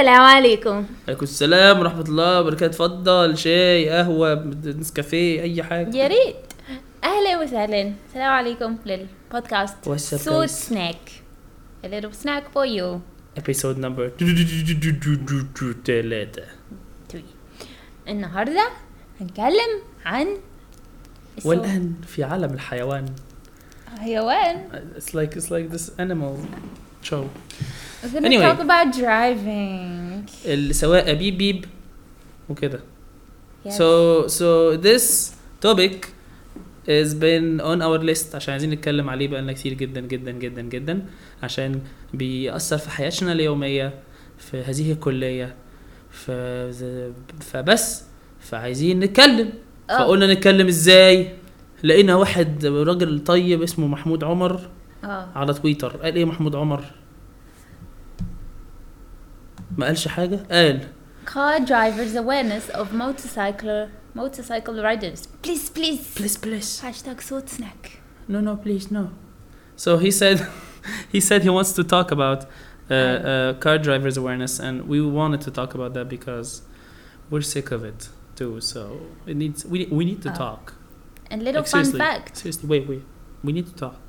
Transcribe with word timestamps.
السلام 0.00 0.22
عليكم. 0.22 0.86
عليكم 1.08 1.22
السلام 1.22 1.80
ورحمة 1.80 2.00
الله 2.08 2.40
وبركاته. 2.40 2.66
اتفضل. 2.66 3.38
شاي 3.38 3.90
قهوة 3.90 4.34
نسكافيه 4.64 5.42
أي 5.42 5.62
حاجة. 5.62 5.96
يا 5.96 6.06
ريت. 6.06 6.36
أهلا 7.04 7.42
وسهلا. 7.42 7.92
السلام 8.08 8.32
عليكم 8.32 8.76
للبودكاست. 8.86 9.76
Guys? 9.88 10.46
سناك 10.46 10.96
a 11.84 11.88
little 11.88 12.12
snack 12.12 12.44
for 12.54 12.64
you. 12.64 13.00
Episode 13.40 13.76
number 13.76 14.10
تلاتة 15.84 16.42
توي. 17.08 17.24
النهارده 18.08 18.68
هنتكلم 19.20 19.82
عن. 20.04 20.26
والآن 21.44 21.94
في 22.06 22.24
عالم 22.24 22.52
الحيوان. 22.54 23.06
حيوان. 23.98 24.68
It's 24.96 25.14
like 25.14 25.36
it's 25.36 25.50
like 25.50 25.70
this 25.76 25.90
animal 25.98 26.36
show. 27.10 27.24
We're 28.02 28.12
gonna 28.12 28.26
Anyway. 28.26 28.42
talk 28.42 28.60
about 28.60 28.92
driving. 28.92 30.30
السواقة 30.46 31.12
بيب 31.12 31.38
بيب 31.38 31.64
وكده. 32.48 32.80
Yes. 33.66 33.70
so 33.72 34.28
so 34.28 34.76
this 34.76 35.32
topic 35.66 36.06
has 36.86 37.14
been 37.14 37.60
on 37.60 37.82
our 37.82 37.98
list. 37.98 38.34
عشان 38.34 38.52
عايزين 38.52 38.70
نتكلم 38.70 39.10
عليه 39.10 39.28
بقالنا 39.28 39.52
كتير 39.52 39.72
جدا 39.74 40.00
جدا 40.00 40.30
جدا 40.30 40.62
جدا. 40.62 41.06
عشان 41.42 41.80
بيأثر 42.14 42.78
في 42.78 42.90
حياتنا 42.90 43.32
اليومية 43.32 43.94
في 44.38 44.60
هذه 44.62 44.92
الكلية. 44.92 45.54
ف... 46.10 46.30
فبس 47.40 48.04
فعايزين 48.40 49.00
نتكلم. 49.00 49.52
آه. 49.90 49.98
فقلنا 49.98 50.34
نتكلم 50.34 50.66
إزاي؟ 50.66 51.32
لقينا 51.84 52.14
واحد 52.16 52.66
راجل 52.66 53.24
طيب 53.24 53.62
اسمه 53.62 53.86
محمود 53.86 54.24
عمر 54.24 54.60
آه 55.04 55.28
على 55.34 55.54
تويتر. 55.54 55.96
قال 55.96 56.14
إيه 56.16 56.24
محمود 56.24 56.56
عمر؟ 56.56 56.84
ما 59.77 59.85
قالش 59.85 60.07
حاجة 60.07 60.39
قال 60.51 60.87
car 61.25 61.59
drivers 61.59 62.15
awareness 62.15 62.69
of 62.69 62.93
motorcycle 62.93 63.89
motorcycle 64.13 64.75
riders 64.83 65.27
please 65.43 65.69
please 65.69 66.01
please 66.15 66.37
please 66.37 66.81
hashtag 66.81 67.21
صوت 67.21 67.49
سناك 67.49 67.91
no 68.29 68.39
no 68.41 68.55
please 68.55 68.91
no 68.91 69.09
so 69.75 69.97
he 69.97 70.11
said 70.11 70.37
he 71.11 71.19
said 71.19 71.41
he 71.43 71.49
wants 71.49 71.73
to 71.73 71.83
talk 71.83 72.11
about 72.11 72.45
uh, 72.45 72.93
uh, 72.93 73.53
car 73.63 73.77
drivers 73.77 74.15
awareness 74.17 74.59
and 74.59 74.87
we 74.87 75.01
wanted 75.01 75.41
to 75.41 75.51
talk 75.51 75.73
about 75.73 75.93
that 75.95 76.07
because 76.07 76.61
we're 77.31 77.41
sick 77.55 77.71
of 77.71 77.83
it 77.83 78.09
too 78.35 78.61
so 78.61 78.81
it 79.25 79.35
needs 79.43 79.65
we, 79.65 79.79
we 79.97 80.03
need 80.05 80.21
to 80.21 80.31
Oh. 80.31 80.35
talk 80.45 80.63
and 81.31 81.41
little 81.43 81.61
Like, 81.63 81.69
fun 81.75 81.85
seriously, 81.85 81.99
fact 82.07 82.37
seriously 82.37 82.67
wait 82.73 82.83
wait 82.89 83.03
we 83.43 83.51
need 83.57 83.67
to 83.71 83.75
talk 83.85 84.01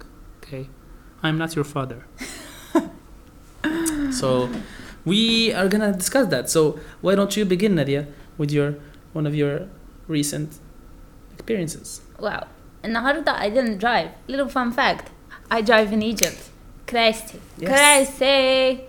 okay 0.43 0.65
i'm 1.25 1.37
not 1.43 1.51
your 1.59 1.65
father 1.77 2.01
so 4.21 4.49
we 5.13 5.53
are 5.59 5.69
gonna 5.69 5.93
discuss 6.03 6.27
that 6.35 6.45
so 6.55 6.61
why 7.05 7.13
don't 7.19 7.35
you 7.37 7.45
begin 7.55 7.73
nadia 7.81 8.03
with 8.41 8.51
your 8.59 8.69
one 9.19 9.27
of 9.31 9.35
your 9.43 9.55
recent 10.09 10.51
experiences 11.35 12.01
Wow. 12.21 12.47
النهارده 12.85 13.33
I 13.33 13.51
didn't 13.51 13.79
drive. 13.79 14.11
Little 14.29 14.49
fun 14.49 14.73
fact. 14.73 15.05
I 15.51 15.61
drive 15.63 15.93
in 15.93 16.03
Egypt. 16.03 16.41
Crazy. 16.91 17.39
Yes. 17.59 17.71
Crazy. 17.71 18.81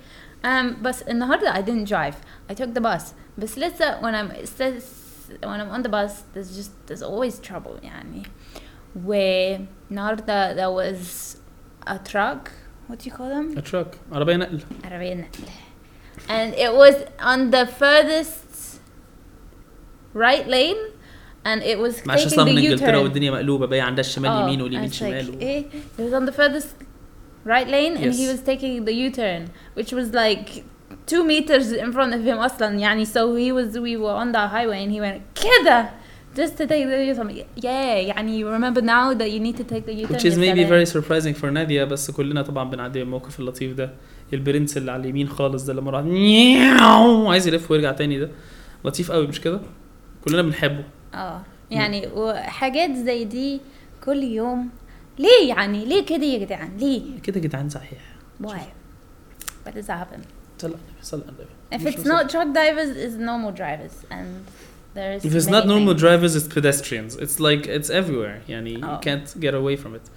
Um, 0.43 0.81
بس 0.83 1.01
النهارده 1.01 1.53
I 1.53 1.61
didn't 1.61 1.85
drive. 1.89 2.15
I 2.49 2.53
took 2.53 2.73
the 2.73 2.81
bus. 2.81 3.03
بس 3.37 3.57
لسه 3.57 4.01
when 4.01 4.13
I'm 4.15 4.45
st- 4.45 4.83
when 5.41 5.59
I'm 5.61 5.69
on 5.77 5.81
the 5.83 5.89
bus 5.89 6.11
there's 6.33 6.51
just 6.59 6.71
there's 6.87 7.03
always 7.03 7.39
trouble 7.49 7.83
يعني. 7.83 8.23
والنهارده 9.05 10.55
there 10.55 10.71
was 10.71 11.37
a 11.87 11.97
truck. 11.99 12.51
What 12.87 12.99
do 12.99 13.09
you 13.09 13.11
call 13.17 13.29
them? 13.29 13.57
a 13.57 13.61
truck 13.61 13.95
عربية 14.11 14.35
نقل 14.37 14.59
عربية 14.85 15.13
نقل. 15.13 15.27
And 16.31 16.53
it 16.53 16.73
was 16.73 16.95
on 17.21 17.51
the 17.51 17.65
furthest 17.81 18.79
right 20.13 20.47
lane 20.47 20.77
and 21.45 21.61
it 21.63 21.77
was 21.79 22.05
معلش 22.07 22.23
taking 22.23 22.27
اصلا 22.33 22.43
من 22.43 22.55
the 22.55 22.57
انجلترا 22.65 22.87
U-turn. 22.91 23.03
والدنيا 23.03 23.31
مقلوبه 23.31 23.65
باين 23.65 23.83
عندها 23.83 24.01
الشمال 24.01 24.29
Oh, 24.31 24.41
يمين 24.41 24.59
I 24.59 24.63
واليمين 24.63 24.89
was 24.89 24.93
شمال 24.93 25.25
like, 25.25 25.35
و... 25.35 25.39
eh, 25.39 25.99
It 25.99 26.03
was 26.03 26.13
on 26.13 26.25
the 26.25 26.33
furthest 26.33 26.67
right 27.45 27.67
lane 27.67 27.95
and 27.97 28.13
he 28.13 28.25
Yes. 28.25 28.31
was 28.33 28.41
taking 28.41 28.85
the 28.85 28.93
U-turn, 28.93 29.41
which 29.75 29.91
was 29.93 30.13
like 30.13 30.63
two 31.11 31.23
meters 31.23 31.71
in 31.71 31.91
front 31.93 32.13
of 32.13 32.21
him 32.25 32.37
أصلا 32.37 32.79
يعني 32.79 33.05
so 33.05 33.35
he 33.35 33.51
was 33.51 33.77
we 33.79 33.95
were 33.95 34.15
on 34.23 34.31
the 34.31 34.47
highway 34.47 34.83
and 34.83 34.91
he 34.91 34.99
went 35.01 35.21
كده 35.35 35.89
just 36.34 36.56
to 36.58 36.66
take 36.66 36.86
the 36.86 37.04
U-turn. 37.10 37.30
Yeah 37.56 37.66
يعني 37.66 38.40
you 38.40 38.46
remember 38.46 38.80
now 38.80 39.14
that 39.14 39.30
you 39.30 39.40
need 39.40 39.56
to 39.56 39.64
take 39.64 39.84
the 39.86 39.92
U-turn. 39.92 40.12
which 40.12 40.24
is 40.24 40.36
maybe 40.38 40.64
very 40.64 40.86
surprising 40.86 41.34
for 41.34 41.44
نادية 41.44 41.84
بس 41.84 42.10
كلنا 42.10 42.42
طبعا 42.42 42.70
بنعدي 42.70 42.98
بالموقف 42.98 43.40
اللطيف 43.40 43.72
ده. 43.74 43.90
البرنس 44.32 44.76
اللي 44.76 44.92
على 44.92 45.00
اليمين 45.00 45.28
خالص 45.28 45.64
ده 45.64 45.72
لما 45.72 45.90
راح 45.90 46.04
عايز 47.30 47.48
يلف 47.48 47.70
ويرجع 47.70 47.92
تاني 47.92 48.18
ده. 48.18 48.30
لطيف 48.84 49.12
قوي 49.12 49.26
مش 49.26 49.40
كده؟ 49.40 49.60
كلنا 50.24 50.42
بنحبه. 50.42 50.84
آه 51.14 51.42
يعني 51.70 52.08
وحاجات 52.14 52.90
زي 52.90 53.24
دي 53.24 53.60
كل 54.04 54.22
يوم. 54.22 54.70
ليه 55.18 55.48
يعني؟ 55.48 55.84
ليه 55.84 56.06
كده 56.06 56.24
يا 56.24 56.38
جدعان؟ 56.38 56.76
ليه؟ 56.78 57.20
كده 57.22 57.36
يا 57.36 57.42
جدعان 57.42 57.68
صحيح. 57.68 58.00
Why? 58.42 58.60
What 59.66 59.74
does 59.74 59.88
happen 59.88 60.20
صلى 60.58 60.74
على 60.74 60.82
النبي 60.82 61.02
صلى 61.02 61.22
على 61.22 61.32
النبي. 61.32 61.46
If 61.72 61.94
it's 61.94 62.04
not 62.04 62.30
truck 62.32 62.48
drivers 62.54 62.90
it's 63.04 63.18
normal 63.18 63.52
drivers. 63.60 63.96
And 64.10 64.30
there's 64.94 65.24
If 65.24 65.34
it's 65.34 65.46
not 65.50 65.66
normal 65.66 65.94
things. 65.94 66.00
drivers 66.02 66.36
it's 66.36 66.48
pedestrians. 66.54 67.16
It's 67.16 67.38
like 67.40 67.66
it's 67.66 67.90
everywhere. 67.90 68.48
يعني 68.50 68.80
you 68.80 68.84
آه. 68.84 69.00
can't 69.00 69.28
get 69.40 69.54
away 69.54 69.76
from 69.84 69.94
it. 69.96 70.10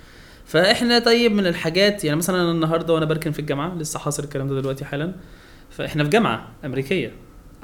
فإحنا 0.45 0.99
طيب 0.99 1.31
من 1.31 1.47
الحاجات 1.47 2.03
يعني 2.03 2.17
مثلا 2.17 2.41
أنا 2.41 2.51
النهارده 2.51 2.93
وأنا 2.93 3.05
بركن 3.05 3.31
في 3.31 3.39
الجامعة 3.39 3.75
لسه 3.75 3.99
حاصل 3.99 4.23
الكلام 4.23 4.47
ده 4.47 4.61
دلوقتي 4.61 4.85
حالا. 4.85 5.13
فإحنا 5.69 6.03
في 6.03 6.09
جامعة 6.09 6.47
أمريكية. 6.65 7.11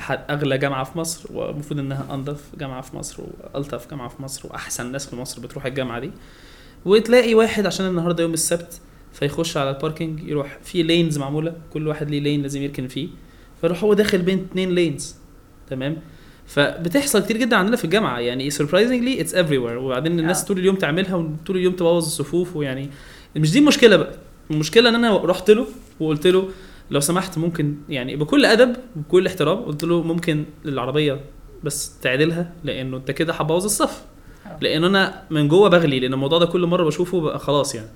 أغلى 0.09 0.57
جامعة 0.57 0.83
في 0.83 0.97
مصر 0.97 1.29
والمفروض 1.33 1.79
إنها 1.79 2.07
انظف 2.13 2.41
جامعة 2.59 2.81
في 2.81 2.95
مصر 2.95 3.23
وألطف 3.23 3.89
جامعة 3.89 4.07
في 4.09 4.21
مصر 4.21 4.47
وأحسن 4.49 4.91
ناس 4.91 5.07
في 5.07 5.15
مصر 5.15 5.41
بتروح 5.41 5.65
الجامعة 5.65 5.99
دي. 5.99 6.11
وتلاقي 6.85 7.33
واحد 7.33 7.65
عشان 7.65 7.87
النهارده 7.87 8.23
يوم 8.23 8.33
السبت 8.33 8.79
فيخش 9.13 9.57
على 9.57 9.69
الباركينج 9.69 10.23
يروح 10.27 10.57
في 10.63 10.83
لينز 10.83 11.17
معمولة. 11.17 11.53
كل 11.73 11.87
واحد 11.87 12.09
ليه 12.09 12.19
لين 12.19 12.41
لازم 12.41 12.61
يركن 12.61 12.87
فيه. 12.87 13.07
فيروح 13.61 13.83
هو 13.83 13.93
داخل 13.93 14.21
بين 14.21 14.39
اتنين 14.51 14.75
لينز 14.75 15.15
تمام؟ 15.69 15.97
فبتحصل 16.53 17.23
كتير 17.23 17.37
جدا 17.37 17.55
عندنا 17.55 17.75
في 17.75 17.85
الجامعة. 17.85 18.19
يعني 18.19 18.51
surprisingly 18.51 19.23
it's 19.23 19.33
everywhere. 19.33 19.77
وبعدين 19.77 20.19
الناس 20.19 20.43
آه. 20.43 20.47
طول 20.47 20.59
اليوم 20.59 20.75
تعملها 20.75 21.15
وطول 21.15 21.57
اليوم 21.57 21.73
تبوظ 21.73 22.05
الصفوف 22.05 22.55
ويعني 22.55 22.89
مش 23.35 23.51
دي 23.51 23.59
المشكلة 23.59 23.95
بقى. 23.95 24.13
المشكلة 24.51 24.89
إن 24.89 24.95
أنا 24.95 25.17
رحت 25.17 25.51
له 25.51 25.65
وقلت 25.99 26.27
له 26.27 26.49
لو 26.91 26.99
سمحت 26.99 27.37
ممكن 27.37 27.75
يعني 27.89 28.15
بكل 28.15 28.45
أدب 28.45 28.75
وبكل 28.95 29.27
احترام 29.27 29.57
قلت 29.57 29.83
له 29.83 30.03
ممكن 30.03 30.45
العربيه 30.65 31.19
بس 31.63 31.99
تعدلها 31.99 32.53
لأنه 32.63 32.97
أنت 32.97 33.11
كده 33.11 33.33
هتبوظ 33.33 33.65
الصف. 33.65 34.01
آه. 34.45 34.57
لأن 34.61 34.83
أنا 34.83 35.23
من 35.29 35.47
جوه 35.47 35.69
بغلي 35.69 35.99
لأن 35.99 36.13
الموضوع 36.13 36.39
ده 36.39 36.45
كل 36.45 36.65
مرة 36.65 36.83
بشوفه 36.83 37.21
بقى 37.21 37.39
خلاص 37.39 37.75
يعني. 37.75 37.89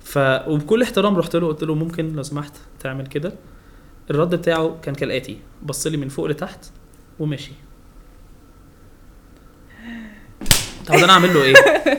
ف 0.00 0.18
وبكل 0.48 0.82
احترام 0.82 1.16
رحت 1.16 1.36
له 1.36 1.46
قلت 1.46 1.64
له 1.64 1.74
ممكن 1.74 2.12
لو 2.12 2.22
سمحت 2.22 2.52
تعمل 2.80 3.06
كده. 3.06 3.32
الرد 4.10 4.34
بتاعه 4.34 4.76
كان 4.82 4.94
كالآتي. 4.94 5.38
بص 5.62 5.86
لي 5.86 5.96
من 5.96 6.08
فوق 6.08 6.26
لتحت 6.26 6.64
ومشي. 7.18 7.52
طب 10.88 10.94
أنا 10.94 11.12
أعمل 11.12 11.34
له 11.34 11.42
إيه؟ 11.42 11.54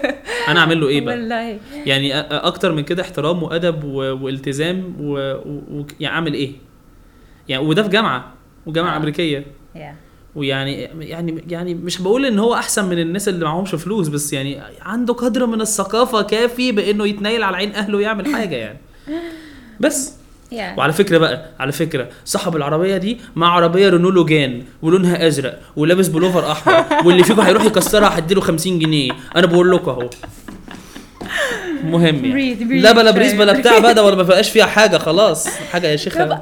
أنا 0.49 0.59
أعمل 0.59 0.81
له 0.81 0.87
إيه 0.87 1.01
بقى؟ 1.01 1.15
والله. 1.15 1.59
يعني 1.85 2.19
أكتر 2.19 2.71
من 2.71 2.83
كده 2.83 3.03
احترام 3.03 3.43
وأدب. 3.43 3.83
والتزام 4.21 4.95
و... 4.99 5.13
و... 5.45 5.79
و... 5.79 5.85
يعني 5.99 6.15
أعمل 6.15 6.33
إيه؟ 6.33 6.51
يعني 7.47 7.65
وده 7.65 7.83
في 7.83 7.89
جامعة 7.89 8.33
وجامعة 8.65 8.93
آه. 8.93 8.97
أمريكية. 8.97 9.45
Yeah. 9.75 9.79
ويعني 10.35 10.81
يعني 10.99 11.43
يعني 11.47 11.73
مش 11.73 12.01
بقول 12.01 12.25
إن 12.25 12.39
هو 12.39 12.53
أحسن 12.53 12.85
من 12.85 12.99
الناس 12.99 13.29
اللي 13.29 13.45
معهمش 13.45 13.75
فلوس 13.75 14.07
بس 14.07 14.33
يعني 14.33 14.61
عنده 14.81 15.13
قدر 15.13 15.45
من 15.45 15.61
الثقافة 15.61 16.21
كافي 16.21 16.71
بإنه 16.71 17.07
يتنيل 17.07 17.43
على 17.43 17.57
عين 17.57 17.73
أهله 17.75 17.97
ويعمل 17.97 18.35
حاجة 18.35 18.55
يعني. 18.55 18.79
بس. 19.79 20.18
yeah. 20.51 20.77
وعلى 20.77 20.93
فكرة 20.93 21.17
بقى 21.17 21.45
على 21.59 21.71
فكرة 21.71 22.09
صاحب 22.25 22.55
العربية 22.55 22.97
دي 22.97 23.17
مع 23.35 23.51
عربية 23.55 23.89
رينولو 23.89 24.25
جان 24.25 24.63
ولونها 24.81 25.27
أزرق 25.27 25.59
ولابس 25.75 26.07
بلوفر 26.07 26.51
أحمر 26.51 26.85
واللي 27.05 27.23
فيكم 27.23 27.41
هيروح 27.41 27.63
يكسرها 27.63 28.17
هديله 28.17 28.41
50 28.41 28.79
جنيه. 28.79 29.11
أنا 29.35 29.47
بقول 29.47 29.71
لكم 29.71 29.91
أهو. 29.91 30.09
مهم 31.83 32.25
يعني. 32.25 32.81
لا 32.81 32.91
بلا 32.91 33.11
بريز 33.11 33.33
بلا 33.33 33.53
بتاع 33.53 33.79
بقى 33.79 33.93
ده 33.93 34.03
ولا 34.03 34.15
ما 34.15 34.23
بقاش 34.23 34.49
فيها 34.49 34.65
حاجة 34.65 34.97
خلاص. 34.97 35.47
حاجة 35.47 35.87
يا 35.87 35.95
شيخ 35.95 36.17
أنا 36.17 36.35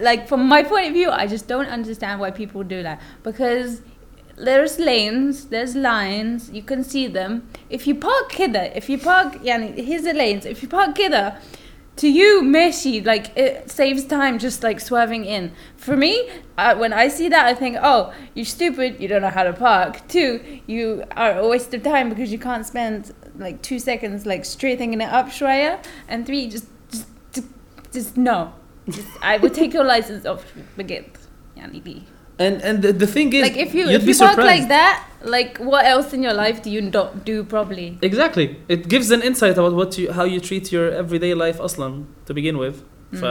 like 0.00 0.28
from 0.28 0.50
my 0.52 0.62
point 0.68 0.88
of 0.88 0.94
view 0.94 1.10
I 1.10 1.26
just 1.26 1.48
don't 1.48 1.68
understand 1.68 2.20
why 2.20 2.30
people 2.30 2.62
do 2.62 2.82
that. 2.82 2.98
Because 3.28 3.70
there's 4.38 4.78
lanes 4.78 5.46
there's 5.50 5.76
لاينز 5.76 6.50
يو 6.50 6.64
كان 6.64 6.82
سي 6.82 7.06
ذم 7.06 7.40
اف 7.72 7.86
يو 7.88 7.94
park 7.94 8.36
كده 8.38 8.60
اف 8.60 8.90
يو 8.90 8.98
park 8.98 9.36
يعني 9.44 9.74
هيز 9.88 10.04
ذا 10.04 10.12
لينز 10.12 10.46
اف 10.46 10.62
يو 10.62 10.68
park 10.70 10.92
كده 10.98 11.34
to 11.98 12.08
you, 12.08 12.42
Meshi, 12.42 13.04
like 13.04 13.36
it 13.36 13.70
saves 13.70 14.04
time 14.04 14.38
just 14.38 14.62
like 14.62 14.80
swerving 14.80 15.24
in. 15.24 15.52
For 15.76 15.96
me, 15.96 16.28
uh, 16.56 16.76
when 16.76 16.92
I 16.92 17.08
see 17.08 17.28
that, 17.28 17.46
I 17.46 17.54
think, 17.54 17.76
oh, 17.82 18.12
you're 18.34 18.44
stupid. 18.44 19.00
You 19.00 19.08
don't 19.08 19.22
know 19.22 19.30
how 19.30 19.44
to 19.44 19.52
park. 19.52 20.06
Two, 20.08 20.60
you 20.66 21.04
are 21.16 21.38
a 21.38 21.46
waste 21.46 21.74
of 21.74 21.82
time 21.82 22.08
because 22.08 22.32
you 22.32 22.38
can't 22.38 22.64
spend 22.64 23.12
like 23.36 23.62
two 23.62 23.78
seconds 23.78 24.26
like 24.26 24.44
straightening 24.44 25.00
it 25.00 25.08
up, 25.08 25.26
Shreya. 25.26 25.84
And 26.08 26.26
three, 26.26 26.48
just, 26.48 26.66
just, 26.90 27.06
just, 27.32 27.48
just 27.92 28.16
no. 28.16 28.52
Just, 28.88 29.08
I 29.20 29.36
will 29.36 29.50
take 29.50 29.74
your 29.74 29.84
license 29.84 30.24
off. 30.24 30.44
Begin, 30.76 31.04
Yani 31.56 31.82
B. 31.82 32.06
and 32.44 32.56
and 32.68 32.76
the, 32.84 32.90
the 33.02 33.08
thing 33.14 33.28
is 33.38 33.42
like 33.48 33.58
if 33.66 33.70
you 33.78 33.84
you'd 33.90 34.00
if 34.00 34.04
be 34.08 34.12
you 34.12 34.18
talk 34.24 34.38
like 34.52 34.66
that 34.76 34.94
like 35.36 35.52
what 35.70 35.84
else 35.94 36.08
in 36.16 36.20
your 36.26 36.36
life 36.44 36.56
do 36.64 36.70
you 36.76 36.82
don't 36.96 37.14
do 37.30 37.36
properly 37.54 37.88
exactly 38.10 38.46
it 38.74 38.82
gives 38.94 39.08
an 39.16 39.20
insight 39.30 39.56
about 39.62 39.74
what 39.80 39.90
you 39.98 40.06
how 40.18 40.24
you 40.34 40.38
treat 40.48 40.64
your 40.74 40.86
everyday 41.02 41.32
life 41.44 41.60
أصلا 41.60 42.02
to 42.30 42.34
begin 42.34 42.56
with 42.64 42.76
ف 43.20 43.24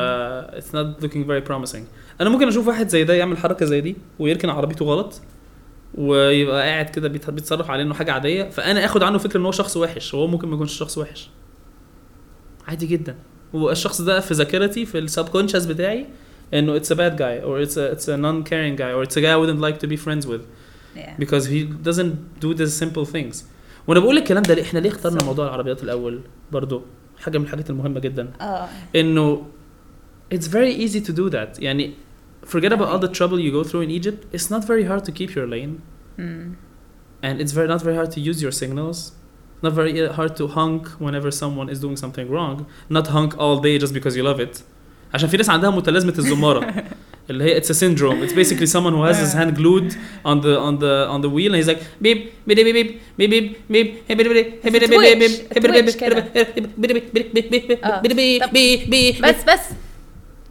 it's 0.60 0.72
not 0.78 0.88
looking 1.04 1.24
very 1.32 1.44
promising 1.52 1.84
أنا 2.22 2.30
ممكن 2.30 2.48
أشوف 2.48 2.68
واحد 2.68 2.88
زي 2.88 3.04
ده 3.04 3.14
يعمل 3.14 3.38
حركه 3.38 3.66
زي 3.66 3.82
دي 3.82 3.96
ويركن 4.20 4.50
عربيته 4.50 4.86
غلط 4.86 5.22
ويبقى 5.96 6.62
قاعد 6.70 6.90
كده 6.90 7.08
بيت- 7.08 7.30
بيتصرف 7.30 7.70
عليه 7.72 7.84
انه 7.84 7.94
حاجة 7.94 8.12
عاديه 8.12 8.44
فانا 8.50 8.86
اخد 8.86 9.04
عنه 9.04 9.18
فكره 9.18 9.40
ان 9.40 9.46
هو 9.46 9.52
شخص 9.52 9.78
وحش 9.78 10.14
وهو 10.14 10.28
ممكن 10.28 10.48
ما 10.48 10.56
يكونش 10.56 10.74
شخص 10.78 10.98
وحش 10.98 11.30
عادي 12.68 12.86
جدا 12.88 13.16
والشخص 13.54 14.02
ده 14.02 14.20
في 14.20 14.34
ذاكرتي 14.34 14.86
في 14.86 14.98
السبكونشس 14.98 15.66
بتاعي 15.66 16.06
انه 16.55 16.79
it's 16.79 16.91
a 16.91 16.95
bad 16.97 17.17
guy 17.19 17.45
or 17.47 17.67
it's 17.67 17.77
a 17.77 17.95
it's 17.95 18.09
a 18.09 18.17
non-caring 18.17 18.77
guy 18.77 18.93
or 18.97 19.03
it's 19.07 19.17
a 19.17 19.21
guy 19.21 19.33
I 19.33 19.39
wouldn't 19.43 19.61
like 19.69 19.79
to 19.85 19.89
be 19.93 19.97
friends 20.07 20.27
with 20.27 20.43
yeah 20.97 21.15
because 21.23 21.45
he 21.47 21.61
doesn't 21.89 22.15
do 22.45 22.55
the 22.61 22.67
simple 22.83 23.05
things 23.15 23.45
وانا 23.87 24.01
بقول 24.01 24.19
الكلام 24.19 24.43
ده 24.43 24.55
ليه 24.55 24.63
احنا 24.63 24.79
ليه 24.79 24.89
اخترنا 24.91 25.21
So- 25.21 25.25
موضوع 25.25 25.45
العربيات 25.47 25.83
الاول 25.83 26.21
برضو 26.53 26.83
حاجه 27.19 27.39
من 27.39 27.45
الحاجات 27.45 27.71
المهمه 27.71 28.01
جدا 28.01 28.33
oh 28.41 28.97
انه 28.97 29.47
it's 30.35 30.47
very 30.47 30.75
easy 30.85 31.01
to 31.09 31.13
do 31.13 31.31
that 31.31 31.63
يعني 31.63 31.93
forget 32.47 32.73
about 32.73 32.89
all 32.93 32.99
the 33.07 33.13
trouble 33.19 33.39
you 33.39 33.51
go 33.53 33.63
through 33.69 33.83
in 33.87 33.91
Egypt 34.01 34.21
it's 34.37 34.49
not 34.51 34.65
very 34.65 34.85
hard 34.91 35.05
to 35.09 35.13
keep 35.13 35.31
your 35.37 35.47
lane 35.55 35.75
mm. 36.19 36.23
and 37.27 37.35
it's 37.43 37.53
very 37.59 37.69
not 37.75 37.83
very 37.89 37.97
hard 38.01 38.11
to 38.17 38.21
use 38.31 38.39
your 38.45 38.55
signals 38.63 38.99
not 39.65 39.73
very 39.81 39.93
uh, 40.03 40.13
hard 40.19 40.33
to 40.41 40.45
honk 40.57 40.83
whenever 41.07 41.31
someone 41.43 41.69
is 41.75 41.79
doing 41.85 41.97
something 42.05 42.27
wrong 42.35 42.57
not 42.97 43.07
honk 43.17 43.31
all 43.43 43.57
day 43.69 43.75
just 43.85 43.93
because 43.99 44.15
you 44.19 44.25
love 44.31 44.41
it 44.47 44.55
عشان 45.14 45.30
في 45.30 45.38
ناس 45.38 45.50
عندها 45.50 45.70
متلازمه 45.70 46.14
الزماره 46.18 46.74
اللي 47.30 47.44
هي 47.44 47.58
اتس 47.58 47.72
سيندروم 47.72 48.24
اتس 48.24 48.34
بيسكلي 48.34 48.66
سمون 48.66 48.94
هو 48.94 49.04
هاز 49.04 49.36
هاند 49.36 49.58
جلود 49.58 49.94
اون 50.26 50.42
ذا 50.42 50.56
اون 50.58 50.80
ذا 50.80 51.06
اون 51.06 51.22
ذا 51.22 51.28
ويل 51.28 51.56
هيز 51.56 51.70
لايك 51.70 51.80
بيب 52.02 52.26
بيب 52.48 52.58
بيب 52.58 52.76
بيب 52.76 52.98
بيب 53.18 53.30
بيب 53.30 53.56
بيب 53.70 53.88
بيب 54.10 54.18
بيب 54.18 54.18
بيب 54.18 54.28
بيب 54.28 55.04
بيب 55.68 55.84
بيب 56.78 56.78
بيب 56.78 57.12
بيب 58.04 58.16
بيب 58.16 58.42
بيب 58.54 58.90
بيب 58.90 59.16
بس 59.22 59.36
بس 59.48 59.60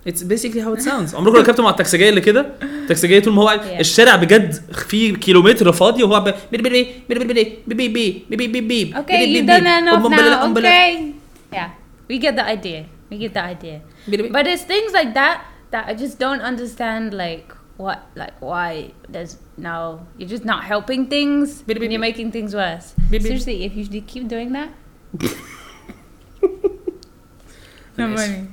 اتس 0.06 0.22
بيسكلي 0.22 0.62
هاو 0.62 0.74
ات 0.74 0.80
ساوندز 0.80 1.14
عمركم 1.14 1.36
ركبت 1.36 1.60
مع 1.60 1.70
التاكسيجيه 1.70 2.08
اللي 2.08 2.20
كده 2.20 2.46
التاكسيجيه 2.62 3.20
طول 3.20 3.32
ما 3.32 3.42
هو 3.42 3.60
الشارع 3.80 4.16
بجد 4.16 4.54
في 4.88 5.12
كيلومتر 5.12 5.72
فاضي 5.72 6.02
وهو 6.02 6.20
بي 6.20 6.32
بي 6.52 6.58
بي 6.58 6.86
بي 7.08 7.14
بي 7.14 7.88
بي 7.88 7.88
بي 8.30 8.36
بي 8.36 8.46
بي 8.46 8.60
بي 8.60 8.94
أوكي 8.96 9.14
يو 9.38 9.44
دون 9.44 9.66
أوكي 9.66 10.54
بيب 12.08 12.22
بيب 12.22 12.32
بيب 12.32 12.48
بيب 12.48 12.48
بيب 12.48 12.78
بيب 13.10 13.18
بيب 13.20 13.38
بيب 13.38 13.58
بيب 13.62 13.80
but 14.35 14.43
there's 14.45 14.63
things 14.63 14.91
like 14.93 15.13
that 15.13 15.45
that 15.71 15.87
I 15.87 15.93
just 15.93 16.19
don't 16.19 16.41
understand 16.41 17.13
like 17.13 17.47
what 17.77 17.99
like 18.15 18.35
why 18.41 18.91
there's 19.09 19.37
now 19.57 20.05
you're 20.17 20.29
just 20.29 20.45
not 20.45 20.63
helping 20.65 21.07
things 21.07 21.61
Beep, 21.61 21.67
beep, 21.77 21.83
and 21.83 21.91
you're 21.93 21.99
beep. 22.01 22.09
making 22.13 22.31
things 22.31 22.53
worse 22.53 22.93
Beep, 23.09 23.09
beep. 23.09 23.21
seriously 23.23 23.63
if 23.63 23.71
you 23.75 24.01
keep 24.01 24.27
doing 24.27 24.51
that 24.57 24.69
no 27.97 28.07
Nice. 28.07 28.19
funny 28.27 28.47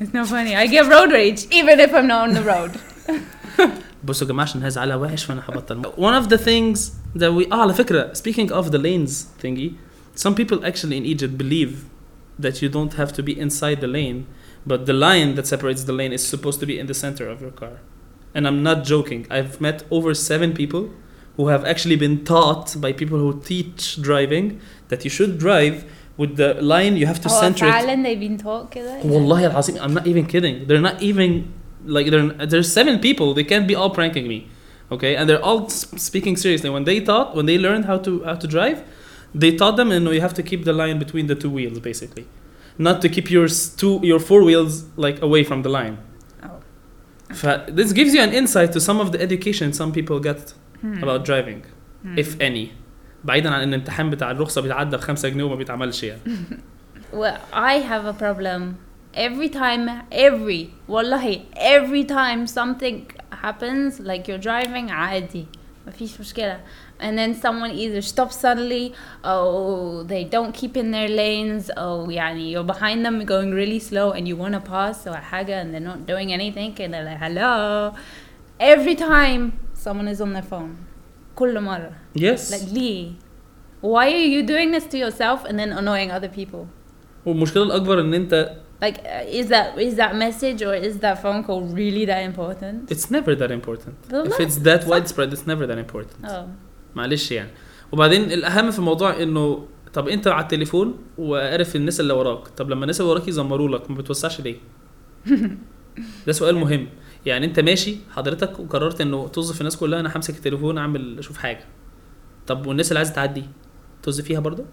it's 0.00 0.12
not 0.12 0.26
funny 0.28 0.54
I 0.56 0.66
get 0.66 0.86
road 0.86 1.12
rage 1.12 1.46
even 1.50 1.80
if 1.80 1.92
I'm 1.94 2.06
not 2.06 2.28
on 2.28 2.34
the 2.34 2.42
road 2.42 2.72
بصوا 4.04 4.26
يا 4.26 4.32
جماعه 4.32 4.44
عشان 4.46 4.62
هزعلها 4.62 4.96
وحش 4.96 5.24
فانا 5.24 5.42
هبطل 5.48 5.82
one 5.96 6.14
of 6.24 6.28
the 6.28 6.38
things 6.38 6.78
that 7.16 7.32
we 7.32 7.52
اه 7.52 7.62
على 7.62 7.74
فكره 7.74 8.12
speaking 8.12 8.50
of 8.52 8.70
the 8.70 8.78
lanes 8.78 9.26
thingy 9.42 9.70
some 10.14 10.34
people 10.34 10.64
actually 10.64 10.96
in 10.96 11.04
Egypt 11.06 11.38
believe 11.38 11.84
that 12.38 12.60
you 12.62 12.68
don't 12.68 12.94
have 12.94 13.12
to 13.12 13.22
be 13.22 13.32
inside 13.38 13.80
the 13.80 13.86
lane 13.86 14.26
but 14.66 14.86
the 14.86 14.92
line 14.92 15.34
that 15.36 15.46
separates 15.46 15.84
the 15.84 15.92
lane 16.00 16.12
is 16.12 16.26
supposed 16.34 16.58
to 16.60 16.66
be 16.66 16.78
in 16.78 16.86
the 16.86 16.94
center 17.04 17.28
of 17.28 17.40
your 17.40 17.50
car 17.62 17.74
and 18.34 18.46
I'm 18.48 18.62
not 18.62 18.78
joking 18.84 19.26
I've 19.30 19.60
met 19.60 19.84
over 19.90 20.14
seven 20.14 20.52
people 20.54 20.90
who 21.36 21.48
have 21.48 21.64
actually 21.72 21.96
been 21.96 22.24
taught 22.24 22.66
by 22.84 22.92
people 22.92 23.18
who 23.18 23.40
teach 23.40 24.00
driving 24.08 24.60
that 24.88 25.04
you 25.04 25.10
should 25.10 25.38
drive 25.38 25.84
with 26.16 26.36
the 26.36 26.54
line 26.74 26.96
you 26.96 27.06
have 27.06 27.20
to 27.26 27.28
oh 27.30 27.40
center 27.44 27.66
it 27.66 27.72
فعلا 27.72 27.94
they've 28.04 28.20
been 28.28 28.38
taught 28.38 28.70
كده 28.70 29.02
والله 29.04 29.46
العظيم 29.46 29.76
I'm 29.82 29.94
not 29.94 30.06
even 30.06 30.24
kidding 30.26 30.66
they're 30.66 30.80
not 30.90 31.02
even 31.02 31.30
like 31.96 32.06
they're 32.10 32.28
there's 32.52 32.72
seven 32.72 32.98
people 32.98 33.34
they 33.34 33.44
can't 33.52 33.66
be 33.66 33.74
all 33.74 33.90
pranking 33.90 34.26
me 34.28 34.38
okay 34.92 35.12
and 35.16 35.28
they're 35.28 35.44
all 35.48 35.60
s- 35.66 35.86
speaking 36.08 36.36
seriously 36.36 36.70
when 36.70 36.84
they 36.84 36.98
taught 37.00 37.34
when 37.36 37.46
they 37.50 37.58
learned 37.66 37.84
how 37.90 37.98
to 38.06 38.12
how 38.28 38.36
to 38.42 38.46
drive 38.56 38.78
they 39.42 39.50
taught 39.60 39.76
them 39.80 39.90
and 39.96 40.02
you 40.16 40.20
have 40.20 40.34
to 40.40 40.42
keep 40.50 40.60
the 40.70 40.72
line 40.82 40.96
between 41.04 41.26
the 41.32 41.34
two 41.42 41.50
wheels 41.56 41.78
basically 41.90 42.26
not 42.78 42.96
to 43.02 43.08
keep 43.14 43.26
your 43.36 43.46
s- 43.56 43.68
two 43.80 43.94
your 44.10 44.20
four 44.28 44.40
wheels 44.48 44.72
like 45.04 45.16
away 45.28 45.42
from 45.50 45.58
the 45.66 45.70
line 45.78 45.96
Oh. 46.46 46.48
ف- 47.40 47.66
this 47.78 47.88
gives 47.98 48.10
you 48.16 48.20
an 48.28 48.32
insight 48.40 48.70
to 48.76 48.80
some 48.88 48.98
of 49.04 49.08
the 49.14 49.20
education 49.28 49.66
some 49.80 49.90
people 49.98 50.18
get 50.30 50.40
Hmm. 50.82 50.98
about 51.04 51.20
driving 51.30 51.60
Hmm. 52.04 52.18
if 52.22 52.28
any 52.48 52.66
بعيدا 53.24 53.50
عن 53.50 53.60
ان 53.62 53.68
الامتحان 53.68 54.10
بتاع 54.10 54.30
الرخصه 54.30 54.60
بيتعدى 54.60 54.96
ب 54.96 55.00
5 55.00 55.28
جنيه 55.28 55.44
وما 55.44 55.54
بيتعملش 55.54 56.02
يعني 56.02 56.20
Well, 57.12 57.38
I 57.52 57.74
have 57.90 58.04
a 58.06 58.16
problem. 58.24 58.60
Every 59.28 59.48
time, 59.62 59.84
every, 60.28 60.62
wallahi, 60.94 61.36
every 61.76 62.04
time 62.18 62.40
something 62.60 62.96
happens, 63.44 64.00
like 64.00 64.22
you're 64.28 64.44
driving 64.50 64.90
عادي, 64.90 65.46
مفيش 65.86 66.20
مشكلة. 66.20 66.60
And 67.00 67.18
then 67.18 67.34
someone 67.34 67.72
either 67.72 68.00
stops 68.00 68.36
suddenly, 68.36 68.94
or 69.24 70.04
they 70.04 70.24
don't 70.24 70.54
keep 70.54 70.76
in 70.76 70.90
their 70.92 71.08
lanes, 71.08 71.70
or 71.76 72.06
يعني 72.06 72.50
you're 72.52 72.62
behind 72.64 73.04
them 73.04 73.24
going 73.24 73.52
really 73.52 73.80
slow 73.80 74.12
and 74.12 74.28
you 74.28 74.36
want 74.36 74.54
to 74.54 74.60
pass 74.60 75.06
or 75.06 75.14
حاجة 75.14 75.60
and 75.60 75.74
they're 75.74 75.80
not 75.80 76.06
doing 76.06 76.32
anything 76.32 76.74
and 76.80 76.94
they're 76.94 77.04
like, 77.04 77.18
hello. 77.18 77.94
Every 78.60 78.94
time 78.94 79.58
someone 79.74 80.08
is 80.08 80.20
on 80.20 80.32
their 80.32 80.42
phone. 80.42 80.76
كل 81.36 81.60
مرة. 81.60 81.92
yes 82.14 82.52
Like 82.52 82.72
ليه? 82.72 83.12
Why 83.80 84.06
are 84.12 84.28
you 84.36 84.42
doing 84.42 84.70
this 84.70 84.86
to 84.86 84.96
yourself 84.96 85.44
and 85.44 85.58
then 85.58 85.72
annoying 85.72 86.10
other 86.10 86.28
people? 86.28 86.66
والمشكله 87.26 87.62
الاكبر 87.62 88.00
ان 88.00 88.14
انت 88.14 88.56
Like, 88.82 88.98
uh, 89.04 89.40
is 89.40 89.48
that 89.48 89.78
is 89.78 89.94
that 89.96 90.14
message 90.14 90.60
or 90.62 90.74
is 90.74 90.98
that 91.04 91.16
phone 91.22 91.42
call 91.44 91.60
really 91.62 92.04
that 92.04 92.22
important? 92.22 92.90
It's 92.90 93.10
never 93.10 93.34
that 93.34 93.50
important. 93.50 93.94
والله 94.12 94.28
If 94.36 94.40
it's 94.40 94.56
that 94.58 94.82
صح. 94.84 94.88
widespread, 94.88 95.32
it's 95.32 95.46
never 95.46 95.66
that 95.66 95.78
important. 95.78 96.24
Oh, 96.24 96.46
معلش 96.99 97.31
يعني. 97.31 97.49
وبعدين 97.91 98.31
الأهم 98.31 98.71
في 98.71 98.79
الموضوع 98.79 99.23
إنه 99.23 99.67
طب 99.93 100.07
أنت 100.07 100.27
على 100.27 100.43
التليفون 100.43 100.97
وعارف 101.17 101.75
الناس 101.75 101.99
اللي 101.99 102.13
وراك، 102.13 102.47
طب 102.47 102.69
لما 102.69 102.81
الناس 102.81 103.01
اللي 103.01 103.11
وراك 103.11 103.27
يزمروا 103.27 103.69
لك 103.69 103.91
ما 103.91 103.97
بتوسعش 103.97 104.41
ليه؟ 104.41 104.57
ده 106.27 106.33
سؤال 106.33 106.55
مهم. 106.55 106.87
يعني 107.25 107.45
أنت 107.45 107.59
ماشي 107.59 107.97
حضرتك 108.11 108.59
وقررت 108.59 109.01
إنه 109.01 109.27
طز 109.27 109.51
في 109.51 109.61
الناس 109.61 109.77
كلها 109.77 109.99
أنا 109.99 110.17
همسك 110.17 110.35
التليفون 110.35 110.77
أعمل 110.77 111.19
أشوف 111.19 111.37
حاجة. 111.37 111.65
طب 112.47 112.65
والناس 112.65 112.87
اللي 112.91 112.99
عايزة 112.99 113.13
تعدي 113.13 113.43
طز 114.03 114.21
فيها 114.21 114.39
برضه؟ 114.39 114.65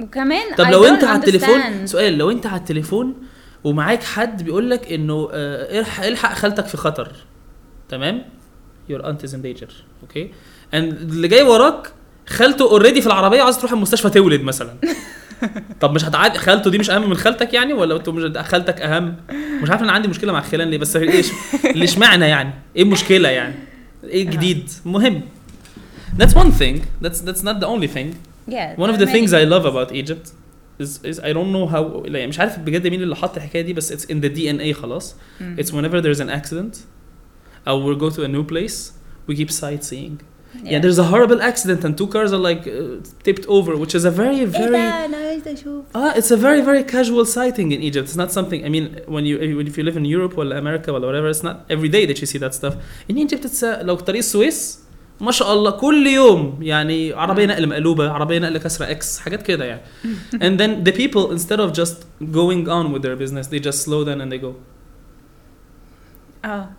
وكمان 0.00 0.54
طب 0.54 0.64
لو 0.64 0.84
أنت 0.84 1.04
على 1.04 1.18
التليفون. 1.18 1.86
سؤال 1.86 2.18
لو 2.18 2.30
أنت 2.30 2.46
على 2.46 2.60
التليفون 2.60 3.14
ومعاك 3.64 4.02
حد 4.02 4.42
بيقول 4.42 4.70
لك 4.70 4.92
إنه 4.92 5.28
آه، 5.32 5.78
إلحق 5.78 6.04
إلحق 6.04 6.34
خالتك 6.34 6.66
في 6.66 6.76
خطر 6.76 7.12
تمام 7.88 8.24
your 8.90 9.02
aunt 9.02 9.26
is 9.26 9.32
in 9.32 9.42
danger 9.46 9.72
أوكي 10.02 10.30
اللي 10.74 11.28
جاي 11.28 11.42
وراك 11.42 11.92
خالته 12.26 12.70
اوريدي 12.70 13.00
في 13.00 13.06
العربية 13.06 13.42
عايز 13.42 13.58
تروح 13.58 13.72
المستشفى 13.72 14.10
تولد 14.10 14.42
مثلا. 14.42 14.74
طب 15.80 15.94
مش 15.94 16.04
هتعدي 16.04 16.38
خالته 16.38 16.70
دي 16.70 16.78
مش 16.78 16.90
أهم 16.90 17.08
من 17.08 17.16
خالتك 17.16 17.54
يعني؟ 17.54 17.72
ولا 17.72 17.96
أنتوا 17.96 18.12
مش 18.12 18.38
خالتك 18.38 18.80
أهم؟ 18.80 19.16
مش 19.62 19.70
عارف 19.70 19.82
أنا 19.82 19.92
عندي 19.92 20.08
مشكلة 20.08 20.32
مع 20.32 20.40
خلان 20.40 20.70
ليه 20.70 20.78
بس 20.78 20.96
إيش؟ 20.96 21.26
ليش 21.74 21.98
معنى 21.98 22.24
يعني؟ 22.28 22.54
إيه 22.76 22.82
المشكلة 22.82 23.28
يعني؟ 23.28 23.54
إيه 24.04 24.22
الجديد 24.22 24.70
مهم. 24.84 25.22
That's 26.18 26.34
one 26.34 26.52
thing. 26.60 26.76
That's 27.02 27.20
that's 27.20 27.42
not 27.42 27.60
the 27.60 27.66
only 27.66 27.88
thing. 27.96 28.08
Yeah. 28.46 28.74
One 28.76 28.90
of 28.90 28.98
the 28.98 29.06
are 29.06 29.12
things 29.14 29.30
many. 29.32 29.42
I 29.42 29.50
love 29.54 29.64
about 29.64 29.92
Egypt 29.92 30.32
is 30.78 30.90
is 31.10 31.18
I 31.20 31.32
don't 31.32 31.52
know 31.52 31.66
how 31.66 31.82
like 32.06 32.28
مش 32.28 32.40
عارف 32.40 32.58
بجد 32.58 32.86
مين 32.86 33.02
اللي 33.02 33.16
حط 33.16 33.36
الحكاية 33.36 33.62
دي 33.62 33.72
بس 33.72 33.92
it's 33.92 34.06
in 34.06 34.20
the 34.24 34.28
DNA 34.28 34.70
خلاص. 34.72 35.14
Mm. 35.14 35.42
it's 35.58 35.70
whenever 35.72 36.00
there's 36.00 36.20
an 36.20 36.30
accident 36.30 36.74
or 37.66 37.76
we 37.86 37.94
go 37.96 38.10
to 38.10 38.22
a 38.24 38.28
new 38.28 38.44
place 38.52 38.92
we 39.28 39.34
keep 39.36 39.50
sightseeing. 39.50 40.16
yeah, 40.55 40.71
Yeah. 40.71 40.79
there's 40.83 40.99
a 41.05 41.07
horrible 41.13 41.39
accident 41.51 41.81
and 41.87 41.93
two 42.01 42.07
cars 42.15 42.31
are 42.37 42.43
like 42.49 42.63
uh, 42.67 42.75
tipped 43.27 43.45
over 43.57 43.71
which 43.81 43.93
is 43.99 44.03
a 44.11 44.13
very 44.21 44.35
ايه 44.39 44.45
very 44.45 44.71
ده 44.71 45.05
انا 45.05 45.17
عايزه 45.17 45.53
اشوف 45.53 45.83
Ah, 45.95 46.13
it's 46.19 46.31
a 46.31 46.37
very 46.47 46.61
very 46.69 46.83
casual 46.95 47.25
sighting 47.37 47.69
in 47.75 47.81
Egypt. 47.89 48.05
It's 48.09 48.19
not 48.23 48.31
something. 48.39 48.59
I 48.67 48.69
mean, 48.75 48.85
when 49.15 49.23
you 49.29 49.35
if 49.69 49.75
you 49.77 49.83
live 49.89 49.97
in 50.01 50.05
Europe 50.15 50.33
or 50.39 50.43
America 50.63 50.89
or 50.95 50.99
whatever, 51.07 51.27
it's 51.33 51.45
not 51.49 51.55
every 51.75 51.89
day 51.97 52.03
that 52.09 52.17
you 52.21 52.27
see 52.31 52.39
that 52.45 52.53
stuff. 52.59 52.73
In 53.11 53.15
Egypt, 53.25 53.43
it's 53.49 53.61
uh, 53.63 53.83
لو 53.83 53.95
طريق 53.95 54.17
السويس 54.17 54.79
ما 55.21 55.31
شاء 55.31 55.53
الله 55.53 55.71
كل 55.71 56.07
يوم 56.07 56.57
يعني 56.61 57.13
عربيه 57.13 57.45
نقل 57.45 57.67
مقلوبه، 57.69 58.09
عربيه 58.09 58.39
نقل 58.39 58.57
كسره 58.57 58.91
اكس، 58.91 59.19
حاجات 59.19 59.41
كده 59.41 59.65
يعني. 59.65 59.81
and 60.33 60.59
then 60.59 60.89
the 60.89 60.91
people 60.93 61.31
instead 61.37 61.59
of 61.59 61.73
just 61.81 61.95
going 62.31 62.67
on 62.69 62.93
with 62.93 63.01
their 63.01 63.15
business, 63.23 63.47
they 63.47 63.59
just 63.69 63.79
slow 63.85 64.03
down 64.05 64.21
and 64.21 64.31
they 64.31 64.41
go. 64.45 64.51
اه 66.45 66.69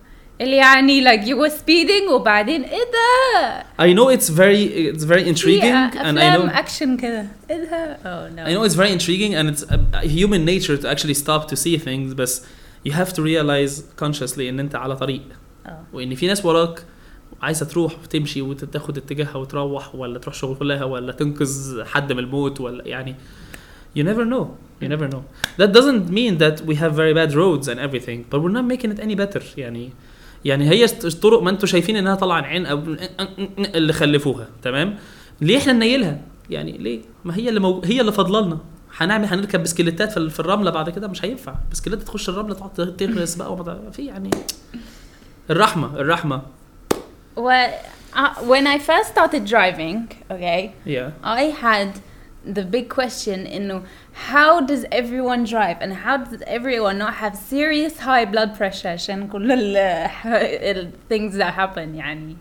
اللي 0.41 0.57
يعني 0.57 1.05
like 1.05 1.23
you 1.23 1.37
were 1.37 1.53
speeding 1.53 2.11
وبعدين 2.11 2.63
ايه 2.63 2.85
ده؟ 2.93 3.63
I 3.81 3.97
know 3.97 4.19
it's 4.19 4.29
very 4.29 4.93
it's 4.95 5.05
very 5.05 5.25
intriguing 5.35 5.91
في 5.91 5.99
and 5.99 6.19
I 6.19 6.23
افلام 6.23 6.49
know 6.51 6.59
اكشن 6.59 6.97
كده 6.97 7.27
ايه 7.51 7.57
ده؟ 7.71 7.97
oh 7.97 8.37
no 8.37 8.49
I 8.49 8.53
know 8.55 8.71
it's 8.71 8.77
very 8.77 8.93
intriguing 8.93 9.35
and 9.35 9.49
it's 9.51 9.63
a, 9.73 9.79
a 10.05 10.09
human 10.09 10.45
nature 10.45 10.77
to 10.83 10.89
actually 10.89 11.15
stop 11.15 11.49
to 11.49 11.57
see 11.57 11.79
things, 11.79 12.15
but 12.15 12.31
you 12.85 12.93
have 12.93 13.13
to 13.13 13.23
realize 13.23 13.83
consciously 14.05 14.41
ان 14.49 14.61
انت 14.61 14.75
على 14.75 14.97
طريق 14.97 15.23
اه 15.67 15.83
وان 15.93 16.15
في 16.15 16.27
ناس 16.27 16.45
وراك 16.45 16.83
عايزه 17.43 17.67
تروح 17.67 17.93
وتمشي 18.03 18.43
وتاخد 18.43 18.99
اتجاهها 18.99 19.37
وتروح 19.37 19.95
ولا 19.95 20.19
تروح 20.19 20.35
شغلها 20.35 20.85
ولا 20.85 21.13
تنقذ 21.13 21.85
حد 21.85 22.13
من 22.13 22.19
الموت 22.19 22.61
ولا 22.61 22.89
يعني 22.89 23.15
you 23.99 24.03
never 24.03 24.25
know 24.25 24.47
you 24.83 24.89
never 24.89 25.09
know 25.15 25.23
that 25.61 25.73
doesn't 25.73 26.11
mean 26.11 26.39
that 26.39 26.61
we 26.67 26.75
have 26.75 26.93
very 26.95 27.15
bad 27.15 27.35
roads 27.35 27.69
and 27.69 27.79
everything 27.81 28.19
but 28.31 28.39
we're 28.43 28.57
not 28.59 28.67
making 28.75 28.91
it 28.93 29.01
any 29.01 29.15
better 29.15 29.43
يعني 29.59 29.91
يعني 30.46 30.70
هي 30.70 30.86
الطرق 30.86 31.42
ما 31.44 31.50
أنتم 31.50 31.68
شايفين 31.68 31.96
انها 31.96 32.16
طالعة 32.16 32.42
عين 32.42 32.66
أو 32.66 32.78
اللي 33.60 33.94
خلفوها 33.94 34.48
تمام؟ 34.64 34.98
ليه 35.42 35.58
إحنا 35.58 35.74
ننيلها؟ 35.74 36.22
يعني 36.50 36.78
ليه؟ 36.78 37.02
ما 37.26 37.36
هي 37.36 37.50
اللي 37.50 37.60
مو... 37.60 37.82
هي 37.86 38.02
اللي 38.02 38.12
فاضلة 38.12 38.42
لنا. 38.42 38.58
هنعمل 38.98 39.26
هنركب 39.26 39.64
بسكليتات 39.64 40.12
في 40.12 40.18
ال- 40.18 40.30
في 40.30 40.40
الرملة 40.40 40.72
بعد 40.72 40.90
كده 40.90 41.08
مش 41.08 41.26
هينفع. 41.26 41.56
بسكليت 41.72 42.02
تخش 42.02 42.30
الرملة 42.30 42.54
تقعد 42.54 42.96
تغرس 42.98 43.36
بقى 43.36 43.54
وما 43.54 43.92
في 43.92 44.06
يعني 44.06 44.30
الرحمة 45.50 45.96
الرحمة. 46.00 46.42
Well, 47.38 47.72
uh, 48.14 48.34
when 48.52 48.68
I 48.68 48.78
first 48.90 49.08
started 49.16 49.44
driving, 49.46 49.98
okay, 50.34 50.62
yeah. 50.86 51.10
I 51.24 51.44
had 51.66 51.90
the 52.45 52.63
big 52.63 52.89
question 52.89 53.45
in 53.45 53.83
how 54.31 54.61
does 54.61 54.85
everyone 54.93 55.45
drive 55.45 55.79
and 55.81 55.93
how 55.93 56.17
does 56.19 56.43
everyone 56.47 56.97
not 56.99 57.15
have 57.15 57.37
serious 57.37 57.99
high 57.99 58.25
blood 58.25 58.55
pressure 58.57 58.89
عشان 58.89 59.29
كل 59.29 59.53
ال 59.53 59.77
ال 59.77 60.93
things 61.09 61.35
that 61.37 61.55
happen 61.55 61.95
يعني 61.95 62.37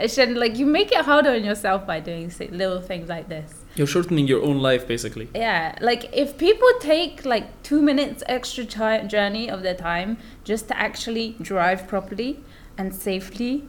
عشان 0.00 0.36
like 0.38 0.56
you 0.56 0.66
make 0.66 0.92
it 0.92 1.04
harder 1.04 1.30
on 1.30 1.44
yourself 1.44 1.84
by 1.86 1.98
doing 2.00 2.30
si- 2.30 2.48
little 2.52 2.80
things 2.80 3.08
like 3.08 3.28
this 3.28 3.64
you're 3.74 3.86
shortening 3.96 4.28
your 4.28 4.42
own 4.42 4.58
life 4.58 4.86
basically 4.86 5.28
yeah 5.34 5.74
like 5.80 6.08
if 6.12 6.38
people 6.38 6.68
take 6.80 7.24
like 7.24 7.46
two 7.64 7.82
minutes 7.82 8.22
extra 8.26 8.64
time 8.64 9.08
journey 9.08 9.50
of 9.50 9.62
their 9.62 9.74
time 9.74 10.16
just 10.44 10.68
to 10.68 10.74
actually 10.78 11.36
drive 11.42 11.80
properly 11.88 12.38
and 12.78 12.94
safely 12.94 13.64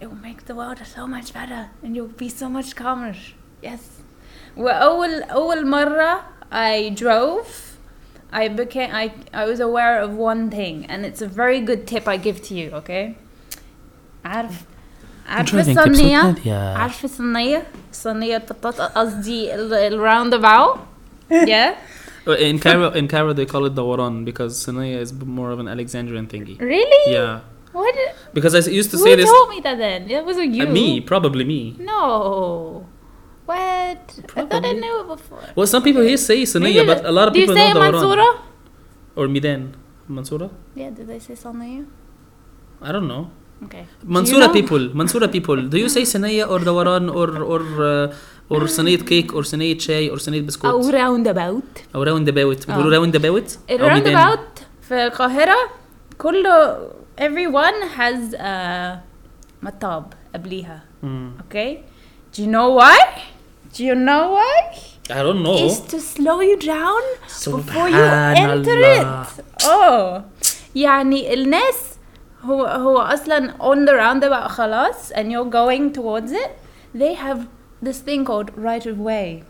it 0.00 0.06
will 0.10 0.22
make 0.30 0.40
the 0.46 0.54
world 0.54 0.78
so 0.96 1.06
much 1.06 1.32
better 1.34 1.62
and 1.82 1.94
you'll 1.94 2.16
be 2.26 2.30
so 2.30 2.48
much 2.48 2.74
calmer 2.74 3.14
yes 3.62 3.82
وأول 4.56 5.22
أول 5.22 5.66
مرة 5.66 6.20
I 6.52 6.90
drove 6.94 7.46
I 8.32 8.48
became 8.48 8.90
I, 8.92 9.12
I 9.32 9.44
was 9.46 9.60
aware 9.60 10.00
of 10.00 10.10
one 10.16 10.50
thing 10.50 10.86
and 10.88 11.04
it's 11.06 11.22
a 11.22 11.28
very 11.28 11.60
good 11.60 11.86
tip 11.86 12.06
I 12.08 12.16
give 12.16 12.42
to 12.48 12.54
you 12.54 12.70
okay 12.80 13.14
عارف 14.24 14.62
عارف 15.28 15.54
الصينية 15.54 16.34
عارف 16.76 17.04
الصينية 17.04 17.62
صينية 17.92 18.38
بطاطا 18.38 18.86
قصدي 18.86 19.54
ال- 19.54 19.74
الراوند 19.74 20.34
about 20.34 20.78
yeah 21.30 21.74
in 22.26 22.58
Cairo 22.58 22.90
in 23.00 23.06
Cairo 23.08 23.32
they 23.32 23.46
call 23.46 23.64
it 23.66 23.74
dawaran 23.74 24.24
because 24.24 24.52
Sinaya 24.64 24.98
is 25.04 25.12
more 25.12 25.50
of 25.50 25.58
an 25.58 25.68
Alexandrian 25.68 26.26
thingy 26.26 26.54
really 26.60 27.12
yeah 27.12 27.40
what 27.72 27.94
because 28.36 28.54
I 28.54 28.60
used 28.80 28.90
to 28.92 28.96
who 28.98 29.04
say 29.06 29.14
this 29.16 29.30
told 29.30 29.48
me 29.54 29.60
that 29.66 29.76
then 29.78 30.00
it 30.10 30.24
wasn't 30.24 30.50
you 30.58 30.64
uh, 30.68 30.78
me 30.78 30.86
probably 31.12 31.44
me 31.44 31.60
no 31.92 32.86
What? 33.49 34.03
Probably. 34.27 34.43
I 34.43 34.49
thought 34.49 34.65
I 34.71 34.73
knew 34.73 34.95
it 35.01 35.07
before. 35.07 35.43
Well, 35.55 35.67
some 35.73 35.83
people 35.87 36.03
here 36.03 36.17
say 36.17 36.41
Saniya, 36.43 36.85
but 36.85 37.05
a 37.05 37.11
lot 37.11 37.27
of 37.29 37.33
people 37.33 37.55
don't. 37.55 37.73
Do 37.73 37.79
you 37.79 37.91
say 37.91 37.97
Mansura? 37.97 38.27
Or 39.15 39.27
Midan? 39.27 39.75
Mansura? 40.17 40.49
Yeah, 40.75 40.91
do 40.91 41.03
they 41.03 41.19
say 41.19 41.33
Saniya? 41.33 41.85
I 42.81 42.91
don't 42.91 43.07
know. 43.07 43.31
Okay. 43.63 43.85
Mansura 44.05 44.33
you 44.33 44.39
know? 44.39 44.53
people, 44.53 44.83
Mansura 44.89 45.31
people. 45.31 45.67
Do 45.67 45.77
you 45.77 45.89
say 45.89 46.03
Saniya 46.03 46.47
or 46.49 46.59
Dawaran 46.59 47.09
or 47.13 47.29
or 47.53 47.61
uh, 47.83 48.13
or 48.49 48.61
صينيه 48.67 49.05
cake 49.05 49.33
or 49.33 49.43
صينيه 49.43 49.77
chai 49.79 50.09
or 50.09 50.17
صينيه 50.17 50.45
biscuit? 50.45 50.71
Or 50.71 50.91
roundabout. 50.91 51.83
Or 51.95 52.05
roundabout. 52.05 52.65
Oh. 52.69 52.81
Or 52.81 52.91
roundabout. 52.91 53.57
راوند 53.71 54.39
في 54.81 55.05
القاهره 55.05 55.57
كله 56.17 56.89
everyone 57.17 57.81
has 57.97 58.33
a 58.33 58.99
مطاب 59.63 60.13
قبليها 60.33 60.81
okay? 61.41 61.83
do 62.31 62.43
you 62.43 62.47
know 62.47 62.69
why 62.69 62.97
do 63.76 63.84
you 63.84 63.94
know 63.94 64.32
why 64.32 64.54
I 65.10 65.22
don't 65.22 65.42
know 65.42 65.56
is 65.66 65.80
to 65.92 66.00
slow 66.00 66.40
you 66.40 66.56
down 66.58 67.02
before 67.28 67.88
you 67.88 67.96
سبحان 67.96 68.36
enter 68.36 68.68
الله. 68.68 69.26
it 69.26 69.44
oh 69.64 70.22
يعني 70.76 71.34
الناس 71.34 71.76
هو 72.42 72.64
هو 72.66 72.98
اصلا 72.98 73.54
on 73.60 73.86
the 73.86 73.92
roundabout 73.94 74.48
خلاص 74.48 75.12
and 75.12 75.30
you're 75.32 75.50
going 75.50 75.92
towards 75.92 76.32
it 76.32 76.50
they 76.94 77.14
have 77.14 77.46
this 77.82 77.98
thing 78.00 78.24
called 78.24 78.50
right 78.56 78.86
of 78.86 78.98
way 78.98 79.42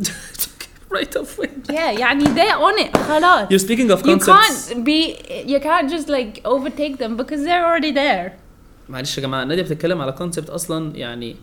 right 0.89 1.15
of 1.15 1.37
way 1.37 1.49
yeah 1.69 1.91
يعني 1.99 2.25
they're 2.25 2.57
on 2.57 2.77
it 2.79 2.97
خلاص 2.97 3.49
You're 3.49 3.59
speaking 3.59 3.91
of 3.91 4.05
you 4.05 4.17
concepts 4.17 4.69
can't 4.69 4.83
be 4.85 5.17
you 5.45 5.59
can't 5.59 5.89
just 5.89 6.09
like 6.09 6.41
overtake 6.45 6.97
them 6.97 7.15
because 7.17 7.43
they're 7.43 7.65
already 7.65 7.91
there 7.91 8.27
معلش 8.92 9.18
يا 9.18 9.22
جماعة 9.22 9.44
نادية 9.44 9.62
بتتكلم 9.62 10.00
على 10.00 10.12
كونسبت 10.12 10.50
أصلا 10.50 10.96
يعني 10.96 11.36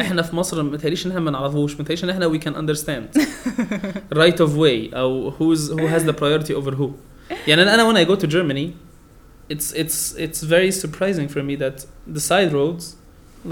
إحنا 0.00 0.22
في 0.22 0.36
مصر 0.36 0.62
ما 0.62 0.70
متهيأليش 0.70 1.06
إن 1.06 1.10
إحنا 1.10 1.22
ما 1.22 1.30
نعرفوش 1.30 1.74
ما 1.74 1.80
متهيأليش 1.80 2.04
إن 2.04 2.10
إحنا 2.10 2.32
we 2.32 2.42
can 2.42 2.54
understand 2.54 3.20
right 4.22 4.38
of 4.40 4.50
way 4.50 4.94
أو 4.94 5.30
who's 5.30 5.70
who 5.70 5.86
has 5.86 6.02
the 6.02 6.12
priority 6.12 6.54
over 6.54 6.74
who. 6.74 6.90
يعني 7.48 7.62
أنا 7.62 7.92
when 7.92 7.96
I 7.96 8.08
go 8.08 8.14
to 8.22 8.26
Germany 8.26 8.72
it's 9.50 9.72
it's 9.72 10.14
it's 10.18 10.42
very 10.42 10.70
surprising 10.70 11.28
for 11.28 11.42
me 11.42 11.56
that 11.56 11.86
the 12.16 12.20
side 12.20 12.52
roads 12.52 12.96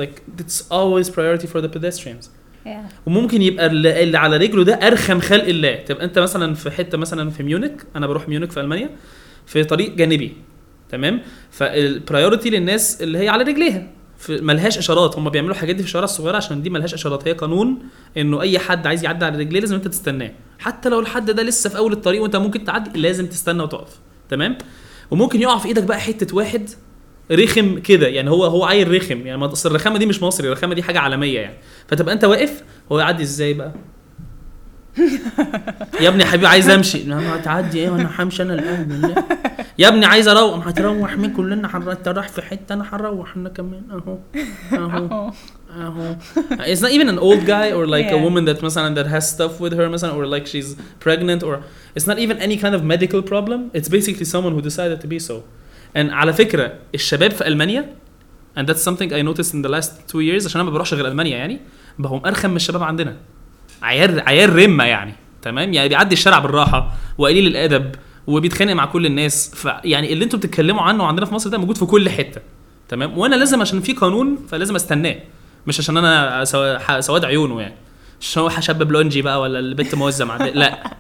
like 0.01 0.23
it's 0.39 0.59
always 0.71 1.11
priority 1.11 1.47
for 1.47 1.61
the 1.61 1.69
pedestrians. 1.69 2.31
Yeah. 2.67 2.69
وممكن 3.07 3.43
يبقى 3.43 3.67
اللي, 3.67 4.03
اللي 4.03 4.19
على 4.19 4.37
رجله 4.37 4.65
ده 4.65 4.75
أرخم 4.75 5.21
خلق 5.21 5.45
الله. 5.45 5.75
تبقى 5.75 6.05
أنت 6.05 6.19
مثلا 6.19 6.55
في 6.55 6.71
حتة 6.71 6.99
مثلا 6.99 7.31
في 7.31 7.43
ميونخ 7.43 7.71
أنا 7.97 8.07
بروح 8.07 8.29
ميونخ 8.29 8.51
في 8.51 8.61
ألمانيا 8.61 8.91
في 9.47 9.65
طريق 9.65 9.95
جانبي. 9.95 10.37
تمام؟ 10.91 11.21
فالبرايورتي 11.51 12.51
للناس 12.51 13.03
اللي 13.03 13.19
هي 13.19 13.29
على 13.29 13.45
رجليها. 13.45 13.87
ملهاش 14.29 14.79
إشارات. 14.79 15.19
هم 15.19 15.31
بيعملوا 15.31 15.55
الحاجات 15.55 15.75
دي 15.77 15.83
في 15.83 15.89
الشوارع 15.89 16.05
الصغيرة 16.05 16.37
عشان 16.37 16.63
دي 16.63 16.71
ملهاش 16.71 16.95
إشارات. 16.95 17.29
هي 17.29 17.33
قانون 17.33 17.79
إنه 18.17 18.41
أي 18.41 18.59
حد 18.59 18.87
عايز 18.87 19.05
يعدي 19.05 19.25
على 19.25 19.39
رجليه 19.39 19.61
لازم 19.61 19.75
أنت 19.77 19.89
تستناه. 19.89 20.31
حتى 20.59 20.89
لو 20.89 21.01
الحد 21.01 21.31
ده 21.31 21.43
لسه 21.43 21.71
في 21.71 21.79
أول 21.79 21.93
الطريق 21.93 22.23
وأنت 22.23 22.37
ممكن 22.37 22.65
تعدي 22.65 23.01
لازم 23.01 23.27
تستنى 23.27 23.63
وتقف. 23.63 23.99
تمام؟ 24.29 24.59
وممكن 25.11 25.41
يقع 25.41 25.59
في 25.59 25.69
إيدك 25.69 25.83
بقى 25.83 26.01
حتة 26.01 26.37
واحد 26.37 26.71
رخم 27.33 27.79
كده. 27.79 28.07
يعني 28.07 28.31
هو 28.31 28.45
هو 28.45 28.65
عيل 28.65 28.95
رخم. 28.95 29.27
يعني 29.27 29.45
أصل 29.45 29.71
الرخامة 29.71 29.99
دي 29.99 30.07
مش 30.07 30.23
مصري. 30.23 30.47
الرخامة 30.47 30.75
دي 30.75 30.83
حاجة 30.83 30.99
عالمية 30.99 31.41
يعني. 31.41 31.57
فتبقى 31.89 32.15
أنت 32.15 32.25
واقف. 32.25 32.63
هو 32.93 32.99
يعدي 32.99 33.23
إزاي 33.23 33.55
بقى؟ 33.55 33.73
يا 36.01 36.09
ابني 36.09 36.25
حبيبي 36.25 36.47
عايز 36.47 36.71
امشي. 36.71 37.05
ما 37.05 37.37
هتعدي 37.37 37.79
إيه 37.79 37.91
وأنا 37.91 38.11
همشي 38.19 38.43
أنا 38.43 38.55
الأول 38.55 39.15
يا 39.79 39.89
ابني 39.89 40.07
عايز 40.07 40.29
أروح. 40.29 40.69
هتروح 40.69 41.17
مين 41.17 41.33
كلنا. 41.33 41.77
أنت 41.93 42.09
رايح 42.09 42.29
في 42.29 42.43
حتة 42.43 42.73
أنا 42.73 42.85
هنروح 42.93 43.37
أنا 43.37 43.49
كمان. 43.49 43.83
أهو. 43.91 44.19
أهو. 44.73 45.31
أهو. 45.81 46.17
it's 46.75 46.81
not 46.81 46.91
even 46.93 47.09
an 47.09 47.19
old 47.19 47.45
guy 47.47 47.73
or 47.73 47.87
like 47.87 48.07
a 48.07 48.17
Yeah. 48.17 48.25
woman 48.25 48.45
that 48.45 48.63
مثلا 48.65 48.95
that 49.03 49.07
has 49.09 49.29
stuff 49.37 49.61
with 49.61 49.73
her 49.73 49.89
مثلا 49.89 50.13
or 50.13 50.27
like 50.27 50.47
she's 50.47 50.77
pregnant 51.05 51.43
or 51.43 51.57
it's 51.99 52.07
not 52.07 52.19
even 52.19 52.39
any 52.39 52.57
kind 52.57 52.75
of 52.75 52.83
medical 52.85 53.23
problem. 53.23 53.71
It's 53.75 53.89
basically 53.89 54.25
someone 54.25 54.53
who 54.57 54.63
decided 54.63 55.01
to 55.01 55.09
be 55.09 55.19
so. 55.19 55.35
And 55.97 56.11
على 56.13 56.33
فكرة 56.33 56.73
الشباب 56.95 57.31
في 57.31 57.47
ألمانيا 57.47 57.95
and 58.59 58.67
that's 58.69 58.83
something 58.89 59.13
I 59.13 59.23
noticed 59.23 59.53
in 59.55 59.63
the 59.63 59.69
last 59.69 59.91
two 60.13 60.21
years 60.21 60.47
عشان 60.47 60.61
أنا 60.61 60.71
ما 60.71 60.71
بروحش 60.75 60.95
غير 60.95 61.07
ألمانيا 61.09 61.37
يعني 61.37 61.61
بقوا 61.99 62.29
أرخم 62.29 62.51
من 62.51 62.57
الشباب 62.57 62.83
عندنا. 62.83 63.17
عيال 63.85 64.21
عيال 64.21 64.57
رمة 64.57 64.85
يعني 64.85 65.15
تمام؟ 65.43 65.73
يعني 65.73 65.89
بيعدي 65.89 66.13
الشارع 66.15 66.39
بالراحة 66.39 66.93
وقليل 67.19 67.47
الأدب 67.47 67.95
وبيتخانق 68.27 68.73
مع 68.73 68.85
كل 68.87 69.07
الناس. 69.07 69.55
فيعني 69.55 70.13
اللي 70.13 70.25
أنتوا 70.25 70.39
بتتكلموا 70.39 70.83
عنه 70.83 71.05
عندنا 71.07 71.27
في 71.27 71.35
مصر 71.35 71.51
ده 71.51 71.59
موجود 71.59 71.77
في 71.79 71.85
كل 71.85 72.11
حتة 72.11 72.41
تمام؟ 72.89 73.19
وأنا 73.19 73.37
لازم 73.37 73.61
عشان 73.61 73.81
في 73.81 73.93
قانون 73.93 74.39
فلازم 74.49 74.75
أستناه 74.75 75.17
مش 75.67 75.79
عشان 75.81 75.97
أنا 75.97 76.45
سواد 77.01 77.25
عيونه 77.25 77.61
يعني. 77.61 77.75
مش 78.21 78.39
هو 78.39 78.49
شاب 78.49 78.83
بلونجي 78.83 79.23
بقى 79.23 79.41
ولا 79.41 79.59
البنت 79.59 79.95
موزة 79.95 80.25
مع. 80.25 80.37
لا. 80.37 80.91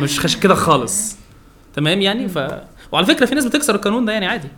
مش 0.00 0.20
خش 0.20 0.36
كده 0.36 0.54
خالص 0.54 1.16
تمام 1.74 2.00
يعني؟ 2.00 2.28
ف 2.28 2.38
وعلى 2.92 3.06
فكرة 3.06 3.26
في 3.26 3.34
ناس 3.34 3.46
بتكسر 3.46 3.74
القانون 3.74 4.04
ده 4.04 4.12
يعني 4.12 4.26
عادي. 4.26 4.48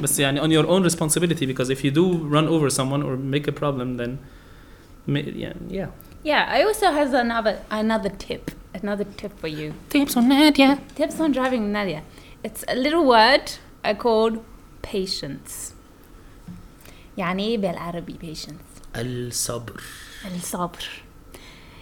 بس 0.00 0.20
يعني 0.20 0.40
on 0.40 0.62
your 0.62 0.68
own 0.68 0.92
responsibility 0.92 1.46
because 1.46 1.68
if 1.70 1.78
you 1.84 1.90
do 1.90 2.04
run 2.34 2.46
over 2.48 2.70
someone 2.78 3.02
or 3.02 3.16
make 3.34 3.48
a 3.48 3.60
problem 3.60 3.96
then 4.00 4.10
ma- 5.08 5.30
yeah. 5.70 5.88
yeah 6.23 6.31
yeah 6.31 6.57
I 6.57 6.63
also 6.67 6.87
has 6.99 7.09
another 7.13 7.55
another 7.81 8.11
tip 8.27 8.51
another 8.81 9.05
tip 9.19 9.33
for 9.41 9.47
you 9.59 9.67
tips 9.89 10.13
on 10.17 10.29
that 10.29 10.57
yeah 10.63 10.75
tips 10.99 11.19
on 11.19 11.29
driving 11.31 11.63
Nadia 11.77 12.01
it's 12.47 12.63
a 12.67 12.75
little 12.75 13.05
word 13.15 13.45
I 13.83 13.93
called 14.05 14.35
patience 14.93 15.73
يعني 17.17 17.47
ايه 17.47 17.57
بالعربي 17.57 18.15
patience 18.23 18.81
الصبر 18.95 19.81
الصبر 20.35 20.83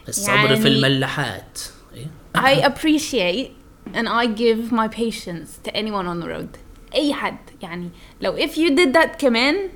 الصبر 0.08 0.56
في 0.56 0.68
يعني- 0.68 0.68
الملاحات 0.68 1.60
إيه؟ 1.94 2.08
I 2.38 2.70
appreciate 2.70 3.52
and 3.94 4.08
I 4.08 4.26
give 4.28 4.72
my 4.72 4.88
patience 4.88 5.50
to 5.66 5.72
anyone 5.76 6.08
on 6.08 6.20
the 6.24 6.28
road 6.28 6.58
أي 6.96 7.14
حد 7.14 7.38
يعني 7.62 7.90
لو 8.22 8.38
if 8.38 8.50
you 8.52 8.70
did 8.70 8.94
that 8.94 9.18
كمان 9.18 9.70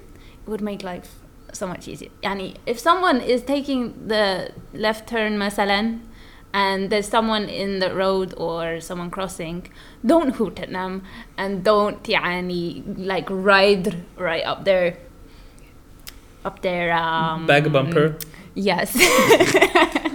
it 0.48 0.52
would 0.52 0.62
make 0.62 0.84
life 0.84 1.10
so 1.54 1.68
much 1.68 1.88
easier 1.88 2.10
يعني 2.24 2.54
if 2.66 2.80
someone 2.80 3.22
is 3.22 3.42
taking 3.44 3.94
the 4.08 4.52
left 4.74 5.08
turn 5.08 5.38
مثلا 5.38 6.00
and 6.54 6.90
there's 6.92 7.08
someone 7.08 7.46
in 7.50 7.80
the 7.80 7.92
road 7.96 8.32
or 8.38 8.80
someone 8.80 9.10
crossing, 9.10 9.68
don't 10.06 10.36
hoot 10.36 10.60
at 10.60 10.72
them 10.72 11.02
and 11.38 11.64
don't 11.64 12.04
يعني 12.04 12.84
like 12.98 13.28
ride 13.30 14.04
right 14.18 14.46
up 14.46 14.64
there 14.64 14.98
up 16.46 16.62
there 16.62 16.94
um 16.94 17.48
Back 17.48 17.72
bumper. 17.72 18.18
Yes. 18.54 18.96
Rear 18.96 19.04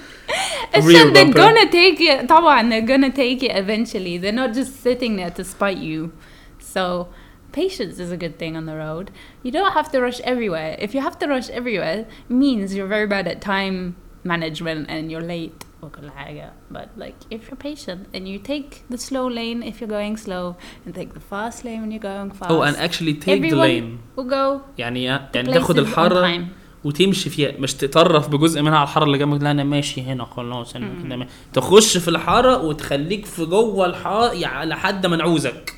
Except 0.74 1.14
they're 1.14 1.24
bumper. 1.24 1.38
gonna 1.38 1.70
take 1.70 2.00
it 2.00 2.28
طبعا 2.28 2.68
they're 2.70 2.82
gonna 2.82 3.10
take 3.10 3.42
it 3.42 3.56
eventually. 3.56 4.16
They're 4.18 4.30
not 4.32 4.52
just 4.54 4.80
sitting 4.80 5.16
there 5.16 5.30
to 5.30 5.42
spite 5.44 5.78
you. 5.78 6.12
So 6.60 7.08
patience 7.52 7.98
is 8.04 8.10
a 8.12 8.16
good 8.24 8.36
thing 8.38 8.54
on 8.56 8.64
the 8.66 8.76
road. 8.86 9.06
You 9.44 9.50
don't 9.56 9.72
have 9.78 9.88
to 9.92 9.98
rush 10.00 10.20
everywhere. 10.32 10.76
If 10.86 10.90
you 10.94 11.00
have 11.00 11.18
to 11.20 11.26
rush 11.34 11.48
everywhere, 11.60 12.00
means 12.28 12.74
you're 12.76 12.92
very 12.96 13.08
bad 13.14 13.26
at 13.32 13.40
time 13.40 13.76
management 14.24 14.88
and 14.88 15.10
you're 15.10 15.26
late. 15.36 15.64
وكل 15.82 16.10
حاجة. 16.10 16.52
But 16.72 16.88
like 16.96 17.14
if 17.30 17.40
you're 17.48 17.56
patient 17.72 18.00
and 18.14 18.26
you 18.28 18.38
take 18.38 18.82
the 18.90 18.98
slow 18.98 19.26
lane 19.28 19.62
if 19.62 19.80
you're 19.80 19.94
going 20.00 20.16
slow 20.16 20.56
and 20.86 20.94
take 20.94 21.14
the 21.14 21.20
fast 21.32 21.64
lane 21.64 21.80
when 21.82 21.90
you're 21.92 22.08
going 22.12 22.30
fast. 22.30 22.50
Oh 22.50 22.62
and 22.62 22.76
actually 22.76 23.14
take 23.14 23.40
the 23.42 23.48
Everyone 23.48 23.68
lane 23.68 23.98
will 24.16 24.30
go 24.30 24.60
يعني 24.78 25.04
يعني 25.04 25.44
places 25.44 25.54
تاخد 25.54 25.76
on 25.76 25.78
الحاره 25.78 26.36
time. 26.38 26.42
وتمشي 26.84 27.30
فيها 27.30 27.52
مش 27.58 27.74
تطرف 27.74 28.28
بجزء 28.28 28.62
منها 28.62 28.76
على 28.76 28.82
الحاره 28.84 29.04
اللي 29.04 29.18
جنبك 29.18 29.42
لا 29.42 29.50
انا 29.50 29.64
ماشي 29.64 30.02
هنا 30.02 30.24
خلاص 30.24 30.76
انا 30.76 30.90
كده 31.04 31.16
ما- 31.16 31.26
تخش 31.52 31.96
في 31.96 32.08
الحاره 32.08 32.62
وتخليك 32.64 33.26
في 33.26 33.44
جوه 33.44 33.86
الحاره 33.86 34.32
يعني 34.32 34.70
لحد 34.70 35.06
ما 35.06 35.16
نعوزك 35.16 35.72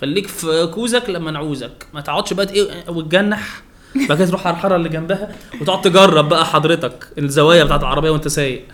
خليك 0.00 0.26
في 0.26 0.66
كوزك 0.74 1.10
لما 1.10 1.30
نعوزك. 1.30 1.86
ما 1.94 2.00
تقعدش 2.00 2.32
بقى 2.32 2.50
إيه 2.52 2.90
وتجنح. 2.90 3.62
بعد 4.08 4.18
كده 4.18 4.26
تروح 4.28 4.46
على 4.46 4.56
الحارة 4.56 4.76
اللي 4.76 4.88
جنبها 4.88 5.34
وتقعد 5.60 5.80
تجرب 5.80 6.28
بقى 6.28 6.46
حضرتك 6.46 7.08
الزوايا 7.18 7.64
بتاعت 7.64 7.80
العربية 7.80 8.10
وانت 8.10 8.28
سايق. 8.28 8.64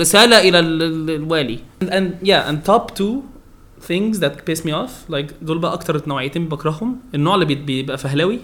رسالة 0.00 0.40
إلى 0.48 0.58
ال- 0.58 0.82
ال- 0.82 1.10
الوالي. 1.10 1.58
And, 1.82 2.26
yeah 2.26 2.50
and 2.50 2.70
top 2.70 2.94
two 2.98 3.14
things 3.88 4.18
that 4.20 4.32
piss 4.50 4.64
me 4.64 4.72
off 4.72 5.12
like 5.12 5.32
دول 5.42 5.58
بقى 5.58 5.72
أكتر 5.72 6.02
نوعيتين 6.06 6.48
بكرههم. 6.48 6.96
النوع 7.14 7.34
اللي 7.34 7.44
بي- 7.46 7.54
بيبقى 7.54 7.98
فهلوي 7.98 8.38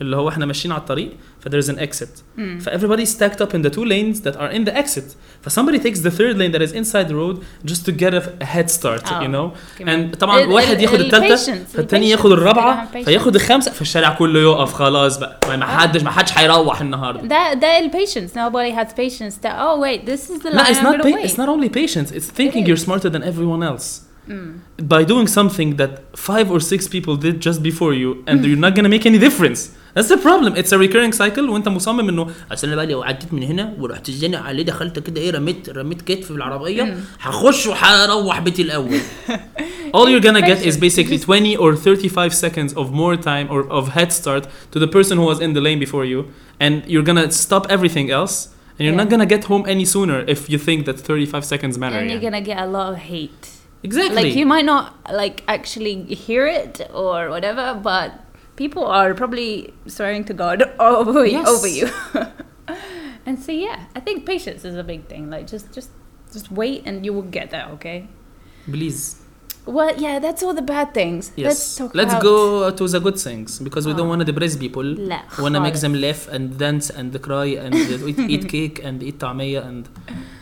اللي 0.00 0.16
هو 0.16 0.28
احنا 0.28 0.46
ماشيين 0.46 0.72
على 0.72 0.80
الطريق 0.80 1.10
ف 1.40 1.48
there's 1.48 1.68
an 1.68 1.78
exit 1.78 2.08
Mm. 2.38 2.40
ف 2.60 2.68
everybody 2.68 3.04
stacked 3.06 3.40
up 3.42 3.50
in 3.54 3.62
the 3.66 3.70
two 3.70 3.84
lanes 3.84 4.20
that 4.24 4.34
are 4.36 4.50
in 4.56 4.64
the 4.70 4.74
exit 4.82 5.04
ف 5.42 5.48
somebody 5.60 5.78
takes 5.78 5.98
the 5.98 6.10
third 6.10 6.36
lane 6.38 6.52
that 6.54 6.62
is 6.62 6.72
inside 6.72 7.06
the 7.08 7.14
road 7.14 7.36
just 7.70 7.84
to 7.86 7.92
get 7.92 8.12
a, 8.14 8.22
a 8.40 8.44
head 8.44 8.70
start 8.70 9.12
آه. 9.12 9.20
you 9.22 9.28
know 9.32 9.78
كمان. 9.78 10.10
and 10.12 10.16
طبعا 10.16 10.40
ال- 10.42 10.48
واحد 10.48 10.76
ال- 10.76 10.82
ياخد 10.82 10.94
ال- 11.00 11.14
الثالثه 11.14 11.36
patience, 11.52 11.76
فالتاني 11.76 12.06
ال 12.06 12.10
ياخد 12.10 12.30
patience. 12.30 12.32
الرابعه 12.32 12.86
They 12.86 12.94
don't 12.94 13.00
have 13.00 13.04
فياخد 13.04 13.34
الخامسه 13.34 13.70
فالشارع 13.70 14.14
كله 14.14 14.40
يقف 14.40 14.72
خلاص 14.74 15.18
بقى 15.18 15.40
ما 15.48 15.56
ما 15.56 15.64
آه. 15.64 15.76
حدش 15.78 16.02
ما 16.02 16.10
حدش 16.10 16.38
هيروح 16.38 16.80
النهارده 16.80 17.28
That 17.28 17.56
that 17.60 17.84
is 17.84 17.92
patience. 17.96 18.30
Nobody 18.34 18.70
has 18.80 18.92
patience. 18.94 19.34
That 19.44 19.54
oh 19.66 19.80
wait, 19.84 20.06
this 20.06 20.30
is 20.30 20.38
the 20.42 20.50
line 20.50 20.56
No, 20.56 20.70
it's 20.70 20.78
I'm 20.78 20.84
not. 20.84 20.92
gonna 20.92 21.02
Pa- 21.10 21.16
wait. 21.16 21.24
it's 21.30 21.38
not 21.42 21.48
only 21.54 21.68
patience. 21.82 22.08
It's 22.18 22.30
thinking 22.40 22.62
is. 22.62 22.68
you're 22.68 22.84
smarter 22.88 23.08
than 23.14 23.22
everyone 23.32 23.62
else. 23.72 23.86
Mm. 24.28 24.52
By 24.94 25.02
doing 25.12 25.26
something 25.38 25.68
that 25.80 25.92
five 26.28 26.46
or 26.54 26.60
six 26.72 26.80
people 26.96 27.14
did 27.26 27.34
just 27.48 27.58
before 27.70 27.92
you, 28.02 28.08
and 28.28 28.36
you're 28.48 28.62
not 28.66 28.72
gonna 28.76 28.92
make 28.96 29.04
any 29.12 29.20
difference. 29.28 29.60
That's 29.94 30.08
the 30.08 30.18
problem. 30.28 30.54
It's 30.56 30.72
a 30.72 30.78
recurring 30.78 31.12
cycle. 31.12 31.48
وانت 31.50 31.68
مصمم 31.68 32.08
انه 32.08 32.26
اصل 32.52 32.66
انا 32.66 32.76
بقى 32.76 32.86
لو 32.86 33.02
عديت 33.02 33.32
من 33.32 33.42
هنا 33.42 33.74
ورحت 33.78 34.10
زنق 34.10 34.38
عليه 34.42 34.62
دخلت 34.62 34.98
كده 34.98 35.20
ايه 35.20 35.30
رميت 35.30 35.68
رميت 35.68 36.02
كتف 36.02 36.24
في 36.26 36.30
العربيه 36.30 36.96
هخش 37.20 37.66
وهروح 37.66 38.38
بيتي 38.40 38.62
الاول. 38.62 38.98
All 39.96 40.08
you're 40.08 40.22
gonna 40.28 40.40
get 40.52 40.60
is 40.64 40.76
basically 40.76 41.18
20 41.18 41.56
or 41.56 41.74
35 41.74 42.32
seconds 42.32 42.72
of 42.74 42.92
more 42.92 43.16
time 43.16 43.48
or 43.50 43.60
of 43.78 43.88
head 43.96 44.12
start 44.12 44.44
to 44.72 44.78
the 44.78 44.86
person 44.86 45.18
who 45.18 45.26
was 45.32 45.40
in 45.40 45.52
the 45.52 45.60
lane 45.60 45.80
before 45.80 46.04
you, 46.04 46.20
and 46.60 46.74
you're 46.86 47.02
gonna 47.10 47.28
stop 47.32 47.64
everything 47.76 48.08
else, 48.18 48.34
and 48.76 48.82
you're 48.86 49.00
not 49.02 49.08
Yeah. 49.08 49.14
gonna 49.14 49.30
get 49.34 49.42
home 49.52 49.64
any 49.74 49.84
sooner 49.94 50.18
if 50.34 50.40
you 50.52 50.58
think 50.68 50.78
that 50.88 50.98
35 51.08 51.44
seconds 51.52 51.74
matter. 51.82 51.98
And 52.00 52.08
you're 52.10 52.22
yeah. 52.22 52.30
gonna 52.30 52.46
get 52.50 52.58
a 52.66 52.68
lot 52.76 52.86
of 52.92 52.98
hate. 53.12 53.44
Exactly. 53.88 54.16
Like 54.22 54.34
you 54.40 54.46
might 54.54 54.66
not 54.74 54.84
like 55.22 55.36
actually 55.56 55.94
hear 56.26 56.44
it 56.60 56.74
or 57.02 57.16
whatever, 57.34 57.66
but 57.90 58.08
people 58.55 58.85
are 58.85 59.13
probably 59.13 59.73
swearing 59.87 60.23
to 60.25 60.33
God 60.33 60.63
over, 60.79 61.25
yes. 61.25 61.47
over 61.47 61.67
you. 61.67 61.89
and 63.25 63.39
so 63.39 63.51
yeah, 63.51 63.85
I 63.95 63.99
think 63.99 64.25
patience 64.25 64.65
is 64.65 64.75
a 64.75 64.83
big 64.83 65.07
thing. 65.07 65.29
Like 65.29 65.47
just 65.47 65.73
just 65.73 65.91
just 66.31 66.51
wait 66.51 66.83
and 66.85 67.05
you 67.05 67.13
will 67.13 67.29
get 67.37 67.49
there, 67.51 67.67
okay? 67.73 68.07
Please. 68.65 69.21
Well, 69.65 69.95
yeah, 69.97 70.19
that's 70.19 70.43
all 70.43 70.53
the 70.53 70.61
bad 70.61 70.93
things. 70.93 71.31
Yes. 71.35 71.45
Let's 71.45 71.75
talk 71.75 71.95
Let's 71.95 72.13
about... 72.13 72.21
go 72.21 72.71
to 72.71 72.87
the 72.87 72.99
good 72.99 73.17
things 73.17 73.59
because 73.59 73.87
we 73.87 73.93
oh. 73.93 73.97
don't 73.97 74.07
want 74.07 74.19
to 74.19 74.25
depress 74.25 74.55
people. 74.55 74.83
We 74.83 75.09
want 75.39 75.55
to 75.55 75.61
make 75.61 75.73
them 75.73 75.95
laugh 75.95 76.27
and 76.27 76.55
dance 76.57 76.91
and 76.91 77.19
cry 77.19 77.45
and 77.45 77.73
uh, 77.73 78.05
eat, 78.05 78.19
eat 78.19 78.49
cake 78.55 78.83
and 78.83 79.01
eat 79.01 79.17
tamaya 79.17 79.65
and 79.65 79.89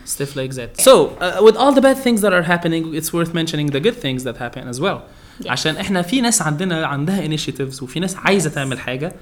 stuff 0.04 0.36
like 0.36 0.52
that. 0.56 0.72
Okay. 0.72 0.84
So, 0.84 1.16
uh, 1.22 1.40
with 1.42 1.56
all 1.56 1.72
the 1.72 1.80
bad 1.82 1.98
things 1.98 2.20
that 2.20 2.34
are 2.34 2.42
happening, 2.42 2.94
it's 2.94 3.14
worth 3.14 3.34
mentioning 3.34 3.68
the 3.68 3.80
good 3.80 3.96
things 3.96 4.26
that 4.26 4.38
happen 4.38 4.68
as 4.68 4.82
well. 4.82 5.06
Yes. 5.44 5.50
عشان 5.52 5.76
إحنا 5.78 6.02
في 6.02 6.22
ناس 6.22 6.42
عندنا 6.42 6.86
عندها 6.86 7.28
initiatives 7.38 7.84
وفي 7.84 8.00
ناس 8.00 8.16
عايزة 8.16 8.50
تعمل 8.50 8.80
حاجة 8.80 9.14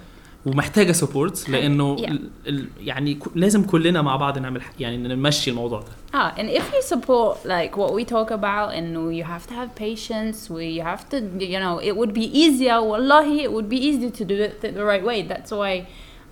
ومحتاجة 0.46 0.92
support 0.94 1.50
لأنه 1.50 1.98
Yeah. 1.98 2.12
ال 2.48 2.68
يعني 2.80 3.20
لازم 3.36 3.64
كلنا 3.64 4.02
مع 4.02 4.16
بعض 4.16 4.38
نعمل 4.40 4.62
يعني 4.80 4.98
نمشي 4.98 5.50
الموضوع 5.52 5.80
ده. 5.80 5.88
Ah, 6.14 6.38
and 6.40 6.50
if 6.50 6.64
you 6.74 6.82
support 6.96 7.38
like 7.46 7.78
what 7.78 7.94
we 7.94 8.04
talk 8.16 8.32
about, 8.32 8.70
and 8.78 9.16
you 9.18 9.24
have 9.24 9.46
to 9.48 9.54
have 9.54 9.70
patience, 9.76 10.50
we 10.50 10.66
you 10.78 10.84
have 10.92 11.04
to, 11.12 11.18
you 11.54 11.60
know, 11.66 11.76
it 11.90 11.96
would 12.00 12.14
be 12.14 12.26
easier. 12.44 12.78
Wallahi, 12.92 13.38
it 13.48 13.52
would 13.56 13.70
be 13.76 13.80
easier 13.90 14.12
to 14.20 14.24
do 14.32 14.36
it 14.48 14.54
th- 14.62 14.74
the 14.80 14.86
right 14.92 15.06
way. 15.10 15.20
That's 15.32 15.52
why 15.62 15.74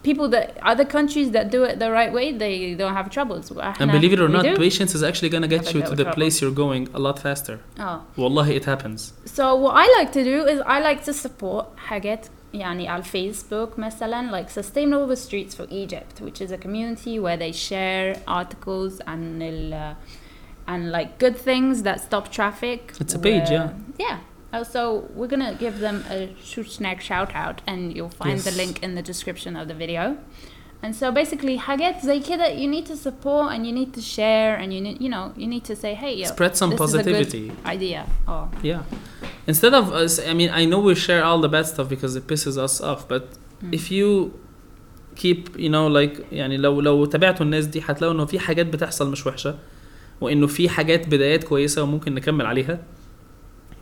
people 0.03 0.29
that 0.29 0.47
other 0.63 0.85
countries 0.85 1.31
that 1.37 1.51
do 1.51 1.65
it 1.65 1.79
the 1.79 1.91
right 1.91 2.13
way, 2.13 2.27
they 2.45 2.75
don't 2.75 2.95
have 3.01 3.09
troubles. 3.11 3.51
And 3.81 3.91
believe 3.91 4.13
it 4.13 4.21
or 4.21 4.27
We 4.27 4.33
not, 4.39 4.45
do. 4.45 4.57
patience 4.57 4.95
is 4.95 5.03
actually 5.03 5.31
gonna 5.35 5.49
get 5.49 5.61
Have 5.65 5.69
a 5.69 5.73
you 5.73 5.81
little 5.81 5.91
to 5.93 5.97
the 5.97 6.05
trouble. 6.05 6.15
place 6.21 6.35
you're 6.43 6.59
going 6.65 6.89
a 6.99 7.01
lot 7.07 7.19
faster. 7.19 7.61
Oh. 7.79 8.03
Wallahi, 8.17 8.55
it 8.61 8.67
happens. 8.73 9.15
So 9.25 9.45
what 9.57 9.75
I 9.77 9.87
like 9.99 10.11
to 10.13 10.23
do 10.33 10.37
is 10.53 10.61
I 10.77 10.79
like 10.81 11.01
to 11.05 11.13
support 11.15 11.67
حاجات 11.89 12.27
يعني 12.55 12.89
على 12.89 12.99
الفيسبوك 12.99 13.79
مثلا 13.79 14.31
like 14.31 14.49
Sustainable 14.51 15.17
Streets 15.17 15.55
for 15.57 15.67
Egypt 15.71 16.21
which 16.21 16.41
is 16.41 16.53
a 16.53 16.59
community 16.59 17.19
where 17.19 17.37
they 17.37 17.53
share 17.53 18.17
articles 18.29 19.01
and 19.07 19.43
ال, 19.43 19.95
and 20.69 20.93
like 20.93 21.19
good 21.19 21.37
things 21.37 21.83
that 21.83 22.01
stop 22.01 22.31
traffic. 22.31 22.93
It's 23.01 23.15
a 23.15 23.19
page, 23.19 23.51
yeah. 23.51 23.71
Yeah. 23.99 24.19
Also, 24.53 24.83
we're 25.17 25.33
gonna 25.35 25.55
give 25.65 25.77
them 25.87 25.97
a 26.17 26.29
snack 26.77 27.01
shout 27.01 27.31
out 27.45 27.57
and 27.71 27.81
you'll 27.97 28.17
find 28.23 28.39
the 28.49 28.53
Yes. 28.53 28.61
link 28.63 28.75
in 28.85 28.91
the 28.99 29.03
description 29.13 29.53
of 29.61 29.65
the 29.71 29.75
video. 29.85 30.05
And 30.85 30.93
so 31.01 31.11
basically 31.11 31.57
حاجات 31.59 32.01
زي 32.05 32.21
كده 32.21 32.45
you 32.57 32.69
need 32.75 32.87
to 32.87 32.97
support 32.97 33.53
and 33.53 33.65
you 33.67 33.73
need 33.81 33.93
to 33.99 34.03
share 34.17 34.53
and 34.63 34.71
you 34.73 34.81
need 34.87 34.97
you 35.05 35.11
know 35.15 35.33
you 35.43 35.49
need 35.55 35.65
to 35.71 35.75
say 35.83 35.95
hey 36.03 36.15
yo, 36.23 36.27
Spread 36.27 36.55
some 36.57 36.71
this 36.71 36.81
is 36.81 36.95
a 36.95 37.03
good 37.03 37.15
positivity. 37.15 37.53
idea. 37.67 38.03
Oh. 38.29 38.45
Yeah. 38.63 38.83
Instead 39.53 39.75
of 39.81 39.85
us, 40.03 40.13
I 40.31 40.33
mean, 40.41 40.51
I 40.61 40.63
know 40.71 40.81
we 40.89 40.95
share 41.07 41.23
all 41.29 41.41
the 41.47 41.53
bad 41.57 41.67
stuff 41.73 41.87
because 41.95 42.13
it 42.21 42.25
pisses 42.33 42.57
us 42.67 42.75
off, 42.91 43.01
but 43.13 43.23
Mm. 43.33 43.73
if 43.79 43.85
you 43.97 44.09
keep, 45.23 45.41
you 45.65 45.71
know, 45.75 45.87
like 45.99 46.15
يعني 46.33 46.57
لو 46.57 46.81
لو 46.81 47.05
تابعتوا 47.05 47.47
الناس 47.47 47.67
دي 47.67 47.81
هتلاقوا 47.87 48.15
انه 48.15 48.25
في 48.25 48.39
حاجات 48.39 48.67
بتحصل 48.67 49.11
مش 49.11 49.27
وحشة 49.27 49.59
وانه 50.21 50.47
في 50.47 50.69
حاجات 50.69 51.07
بدايات 51.09 51.45
كويسة 51.45 51.83
وممكن 51.83 52.15
نكمل 52.15 52.47
عليها 52.47 52.79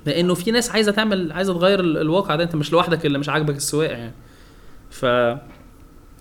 لأنه 0.08 0.34
في 0.34 0.52
ناس 0.52 0.72
عايزة 0.72 0.91
تعمل 0.91 1.32
عايزة 1.32 1.54
تغير 1.54 1.80
ال- 1.80 1.98
الواقع 1.98 2.36
ده 2.36 2.43
انت 2.43 2.56
مش 2.56 2.72
لوحدك 2.72 3.06
اللي 3.06 3.17
مش 3.17 3.30
عاجبك 3.30 3.56
السواقة 3.56 3.91
يعني. 3.98 4.13
ف 4.89 5.06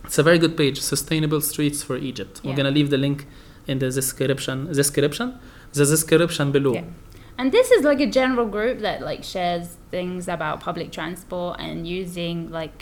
It's 0.08 0.18
a 0.20 0.22
very 0.22 0.38
good 0.38 0.56
page, 0.56 0.78
Sustainable 0.94 1.40
Streets 1.52 1.80
for 1.88 1.96
Egypt. 2.10 2.34
We're 2.44 2.50
Yeah. 2.50 2.56
gonna 2.58 2.70
leave 2.78 2.90
the 2.94 3.00
link 3.06 3.18
in 3.70 3.76
the 3.82 3.90
description. 4.00 4.56
Description? 4.82 5.28
The 5.80 5.84
description 5.94 6.46
below. 6.56 6.74
Yeah. 6.74 7.38
And 7.40 7.46
this 7.56 7.68
is 7.76 7.80
like 7.90 8.00
a 8.08 8.10
general 8.20 8.46
group 8.56 8.76
that 8.86 8.98
like 9.10 9.22
shares 9.34 9.66
things 9.94 10.22
about 10.36 10.54
public 10.68 10.88
transport 10.98 11.52
and 11.66 11.76
using 12.00 12.36
like 12.60 12.78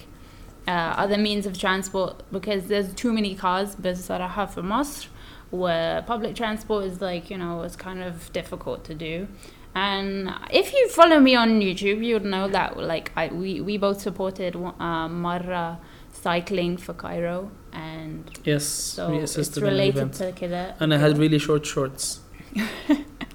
uh, 0.73 1.03
other 1.05 1.19
means 1.29 1.45
of 1.51 1.53
transport 1.67 2.15
because 2.37 2.63
there's 2.73 2.91
too 3.03 3.13
many 3.19 3.33
cars 3.45 3.71
بصراحة 3.81 4.47
في 4.47 4.61
مصر 4.61 5.09
where 5.53 6.03
public 6.03 6.35
transport 6.35 6.85
is 6.85 7.01
like 7.01 7.31
you 7.31 7.39
know 7.39 7.63
it's 7.67 7.77
kind 7.77 8.01
of 8.09 8.15
difficult 8.33 8.81
to 8.91 8.95
do 8.95 9.27
and 9.75 10.33
if 10.53 10.73
you 10.73 10.89
follow 10.89 11.19
me 11.19 11.35
on 11.35 11.61
YouTube, 11.61 12.05
you'll 12.05 12.21
know 12.21 12.49
that 12.49 12.77
like 12.77 13.11
I, 13.17 13.29
we 13.29 13.61
we 13.61 13.77
both 13.77 14.01
supported 14.01 14.55
uh, 14.55 15.09
Marra 15.09 15.79
cycling 16.13 16.77
for 16.77 16.95
Cairo, 16.95 17.51
and 17.73 18.31
yes, 18.45 18.65
so 18.65 19.11
we 19.11 19.19
assisted 19.19 19.63
it's 19.63 19.71
related 19.73 20.13
to 20.15 20.33
Kida. 20.33 20.75
And 20.79 20.95
I 20.95 20.99
had 20.99 21.19
really 21.25 21.41
short 21.41 21.67
shorts, 21.67 22.21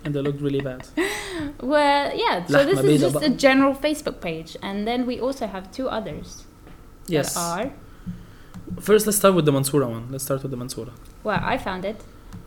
and 0.03 0.15
they 0.15 0.21
looked 0.21 0.41
really 0.41 0.61
bad. 0.61 0.87
Well, 1.61 2.15
yeah. 2.15 2.45
So 2.45 2.65
this 2.65 2.79
is 2.79 3.01
just 3.01 3.21
a 3.21 3.29
general 3.29 3.73
Facebook 3.73 4.21
page, 4.21 4.55
and 4.61 4.87
then 4.87 5.05
we 5.05 5.19
also 5.19 5.45
have 5.45 5.71
two 5.71 5.89
others. 5.89 6.45
Yes. 7.07 7.35
are. 7.35 7.71
First, 8.79 9.07
let's 9.07 9.17
start 9.17 9.33
with 9.33 9.45
the 9.45 9.51
Mansoura 9.51 9.89
one. 9.89 10.09
Let's 10.11 10.23
start 10.23 10.43
with 10.43 10.51
the 10.51 10.57
Mansoura. 10.57 10.91
Well, 11.23 11.39
I 11.41 11.57
found 11.57 11.83
it. 11.83 12.01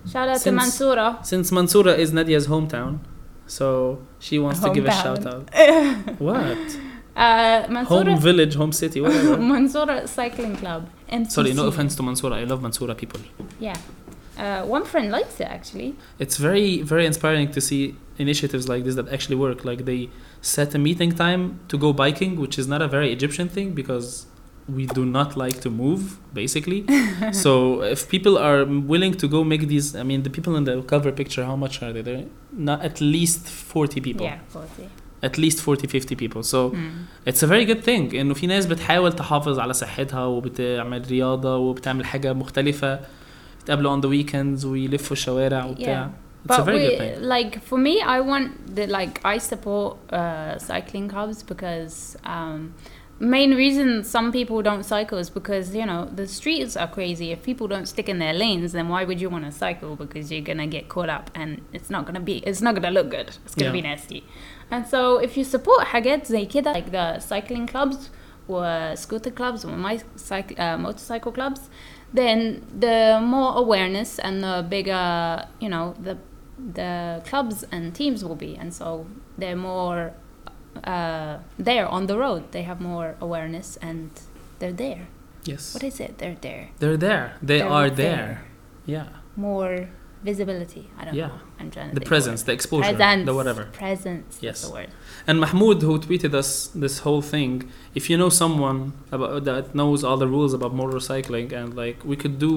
Shout 0.08 0.28
out 0.28 0.40
since, 0.40 0.78
to 0.78 0.84
Mansoura. 0.84 1.26
Since 1.26 1.50
Mansoura 1.50 1.98
is 1.98 2.12
Nadia's 2.12 2.46
hometown 2.46 3.00
so 3.46 3.98
she 4.18 4.38
wants 4.38 4.60
to 4.60 4.70
give 4.72 4.86
a 4.86 4.90
shout 4.90 5.26
out. 5.26 5.50
what? 6.18 6.78
Uh, 7.14 7.84
Home 7.84 8.18
village, 8.18 8.54
home 8.54 8.72
city, 8.72 9.00
whatever. 9.00 9.36
Mansoura 9.52 10.08
Cycling 10.08 10.56
Club. 10.56 10.88
MCC. 11.10 11.30
Sorry, 11.30 11.52
no 11.52 11.66
offense 11.66 11.94
to 11.96 12.02
Mansoura. 12.02 12.34
I 12.34 12.44
love 12.44 12.60
Mansoura 12.60 12.96
people. 12.96 13.20
Yeah. 13.60 13.76
Uh, 14.38 14.62
one 14.64 14.84
friend 14.84 15.10
likes 15.10 15.38
it 15.40 15.44
actually. 15.44 15.94
it's 16.18 16.38
very 16.38 16.80
very 16.80 17.04
inspiring 17.04 17.50
to 17.50 17.60
see 17.60 17.94
initiatives 18.16 18.66
like 18.66 18.82
this 18.82 18.94
that 18.94 19.06
actually 19.10 19.36
work 19.36 19.62
like 19.62 19.84
they 19.84 20.08
set 20.40 20.74
a 20.74 20.78
meeting 20.78 21.12
time 21.12 21.60
to 21.68 21.76
go 21.76 21.92
biking 21.92 22.40
which 22.40 22.58
is 22.58 22.66
not 22.66 22.80
a 22.80 22.88
very 22.88 23.12
egyptian 23.12 23.46
thing 23.46 23.72
because 23.74 24.24
we 24.77 24.85
do 24.97 25.03
not 25.17 25.29
like 25.43 25.57
to 25.65 25.69
move 25.83 26.01
basically 26.41 26.79
so 27.43 27.51
if 27.95 27.99
people 28.15 28.35
are 28.37 28.61
willing 28.93 29.13
to 29.21 29.25
go 29.35 29.39
make 29.53 29.63
these 29.73 29.87
i 29.95 30.03
mean 30.09 30.19
the 30.27 30.33
people 30.37 30.53
in 30.59 30.63
the 30.69 30.75
cover 30.93 31.11
picture 31.21 31.43
how 31.51 31.55
much 31.65 31.75
are 31.83 31.91
they 31.95 32.01
there 32.09 32.23
not 32.69 32.79
at 32.89 32.95
least 33.15 33.41
40 33.47 34.01
people 34.07 34.25
Yeah, 34.25 34.39
forty. 34.49 34.89
at 35.23 35.37
least 35.37 35.57
40 35.61 35.87
50 35.87 36.15
people 36.15 36.43
so 36.43 36.59
Mm. 36.71 37.05
it's 37.25 37.41
a 37.43 37.47
very 37.47 37.65
good 37.71 37.83
thing 37.89 38.15
انه 38.15 38.33
في 38.33 38.47
ناس 38.47 38.65
بتحاول 38.65 39.13
تحافظ 39.13 39.59
على 39.59 39.73
صحتها 39.73 40.25
وبتعمل 40.25 41.03
رياضه 41.11 41.57
وبتعمل 41.57 42.05
حاجه 42.05 42.33
مختلفه 42.33 42.99
يتقابلوا 43.61 43.97
on 43.97 44.03
the 44.03 44.07
weekends 44.09 44.65
ويلفوا 44.65 45.11
الشوارع 45.11 45.65
وبتاع 45.65 46.09
It's 46.47 46.53
a 46.53 46.57
But 46.57 46.65
very 46.65 46.77
we, 46.77 46.87
good 46.87 46.99
thing. 46.99 47.23
like 47.35 47.53
for 47.69 47.77
me, 47.87 47.95
I 48.15 48.19
want 48.31 48.47
the 48.77 48.85
like 48.97 49.15
I 49.33 49.37
support 49.51 49.91
uh, 50.19 50.57
cycling 50.69 51.05
clubs 51.13 51.39
because 51.51 51.95
um, 52.35 52.59
main 53.21 53.55
reason 53.55 54.03
some 54.03 54.31
people 54.31 54.61
don't 54.61 54.83
cycle 54.83 55.17
is 55.17 55.29
because 55.29 55.73
you 55.75 55.85
know 55.85 56.05
the 56.05 56.27
streets 56.27 56.77
are 56.77 56.87
crazy. 56.87 57.31
If 57.31 57.41
people 57.43 57.67
don't 57.67 57.87
stick 57.87 58.07
in 58.09 58.19
their 58.19 58.33
lanes, 58.33 58.71
then 58.73 58.89
why 58.89 59.03
would 59.05 59.19
you 59.19 59.29
want 59.29 59.45
to 59.45 59.51
cycle? 59.51 59.95
Because 59.95 60.31
you're 60.31 60.41
gonna 60.51 60.67
get 60.67 60.87
caught 60.89 61.09
up, 61.09 61.31
and 61.33 61.61
it's 61.73 61.89
not 61.89 62.05
gonna 62.05 62.19
be 62.19 62.37
it's 62.49 62.61
not 62.61 62.75
gonna 62.75 62.91
look 62.91 63.09
good. 63.09 63.29
It's 63.45 63.55
gonna 63.55 63.69
Yeah. 63.71 63.81
be 63.81 63.81
nasty. 63.81 64.23
And 64.69 64.85
so 64.85 65.17
if 65.17 65.37
you 65.37 65.43
support 65.43 65.81
حاجات 65.85 66.25
زي 66.27 66.45
كده 66.45 66.73
like 66.73 66.91
the 66.91 67.19
cycling 67.19 67.67
clubs 67.67 68.09
or 68.47 68.93
scooter 68.95 69.31
clubs 69.31 69.65
or 69.65 69.75
my 69.77 69.99
cycle, 70.15 70.55
uh, 70.59 70.77
motorcycle 70.77 71.31
clubs, 71.31 71.61
then 72.13 72.61
the 72.79 73.19
more 73.21 73.51
awareness 73.57 74.19
and 74.19 74.43
the 74.43 74.65
bigger 74.69 75.45
you 75.59 75.69
know 75.69 75.95
the 76.07 76.17
the 76.73 77.21
clubs 77.29 77.63
and 77.71 77.93
teams 77.93 78.23
will 78.25 78.35
be, 78.47 78.55
and 78.61 78.73
so 78.73 79.05
they're 79.37 79.55
more 79.55 80.13
uh, 80.84 81.38
there 81.58 81.86
on 81.86 82.06
the 82.06 82.16
road. 82.18 82.42
They 82.52 82.62
have 82.62 82.80
more 82.80 83.14
awareness 83.20 83.76
and 83.82 84.10
they're 84.58 84.72
there. 84.86 85.08
yes 85.44 85.74
What 85.74 85.82
is 85.84 85.98
it? 86.00 86.18
They're 86.18 86.38
there. 86.48 86.64
they're 86.80 86.96
there 87.08 87.26
they 87.42 87.58
They're 87.58 87.68
are 87.78 87.90
there. 87.90 88.16
there 88.16 88.44
yeah 88.86 89.08
More 89.36 89.88
visibility. 90.24 90.84
I 90.98 91.04
don't 91.04 91.14
Yeah. 91.14 91.28
know. 91.28 91.40
I'm 91.60 91.70
trying 91.70 91.90
to 91.90 91.94
the 92.00 92.06
presence 92.12 92.42
the 92.48 92.52
exposure 92.52 92.94
Presence. 92.94 93.26
the 93.26 93.34
whatever 93.34 93.64
Presence. 93.72 94.38
Yes. 94.40 94.58
The 94.66 94.72
word. 94.78 94.90
and 95.28 95.36
mahmoud 95.44 95.78
who 95.82 95.98
tweeted 95.98 96.32
us 96.42 96.48
this 96.84 96.94
whole 97.04 97.22
thing 97.34 97.52
if 97.98 98.04
you 98.10 98.16
know 98.22 98.30
someone 98.42 98.78
about 99.16 99.44
that 99.48 99.64
knows 99.74 100.00
all 100.06 100.16
the 100.24 100.28
rules 100.36 100.52
about 100.58 100.72
motorcycling 100.82 101.48
and 101.58 101.68
like 101.82 101.98
we 102.10 102.16
could 102.22 102.36
do 102.48 102.54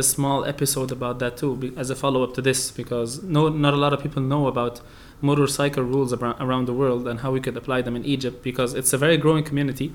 a 0.00 0.02
small 0.02 0.38
episode 0.54 0.90
about 0.98 1.18
that 1.22 1.32
too 1.40 1.52
be- 1.62 1.72
as 1.82 1.88
a 1.90 1.96
follow-up 2.02 2.32
to 2.34 2.42
this 2.48 2.60
because 2.80 3.10
no 3.36 3.40
not 3.66 3.72
a 3.78 3.80
lot 3.84 3.92
of 3.96 4.00
people 4.04 4.22
know 4.32 4.42
about 4.54 4.74
motorcycle 5.22 5.84
rules 5.84 6.12
abra- 6.12 6.36
around 6.40 6.66
the 6.66 6.72
world 6.74 7.06
and 7.08 7.20
how 7.20 7.30
we 7.30 7.40
could 7.40 7.56
apply 7.56 7.80
them 7.80 7.94
in 7.96 8.04
egypt 8.04 8.42
because 8.42 8.74
it's 8.74 8.92
a 8.92 8.98
very 8.98 9.16
growing 9.16 9.44
community 9.44 9.92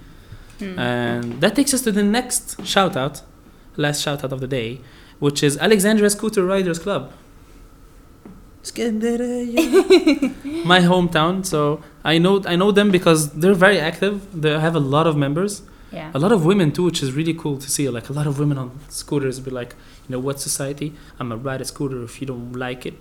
Hmm. 0.59 0.79
And 0.79 1.41
that 1.41 1.55
takes 1.55 1.73
us 1.73 1.81
to 1.83 1.91
the 1.91 2.03
next 2.03 2.65
shout 2.65 2.95
out, 2.97 3.21
last 3.75 4.01
shout 4.01 4.23
out 4.23 4.33
of 4.33 4.39
the 4.39 4.47
day, 4.47 4.81
which 5.19 5.43
is 5.43 5.57
Alexandria 5.57 6.09
Scooter 6.09 6.43
Riders 6.45 6.79
Club. 6.79 7.11
Scandinavia. 8.63 10.33
My 10.65 10.79
hometown, 10.81 11.45
so 11.45 11.81
I 12.03 12.17
know 12.17 12.41
I 12.45 12.55
know 12.55 12.71
them 12.71 12.91
because 12.91 13.31
they're 13.33 13.53
very 13.53 13.79
active. 13.79 14.41
They 14.41 14.59
have 14.59 14.75
a 14.75 14.79
lot 14.79 15.07
of 15.07 15.15
members, 15.15 15.61
yeah. 15.91 16.11
a 16.13 16.19
lot 16.19 16.31
of 16.31 16.43
women 16.43 16.71
too, 16.71 16.83
which 16.83 17.01
is 17.01 17.13
really 17.13 17.33
cool 17.33 17.57
to 17.59 17.69
see. 17.69 17.87
Like 17.89 18.09
a 18.09 18.13
lot 18.13 18.27
of 18.27 18.39
women 18.39 18.57
on 18.57 18.79
scooters 18.89 19.39
be 19.39 19.51
like, 19.51 19.75
you 20.07 20.13
know 20.13 20.19
what, 20.19 20.41
society? 20.41 20.93
I'm 21.19 21.29
gonna 21.29 21.41
ride 21.41 21.61
a 21.61 21.65
scooter. 21.65 22.03
If 22.03 22.19
you 22.19 22.27
don't 22.27 22.53
like 22.53 22.85
it, 22.85 22.95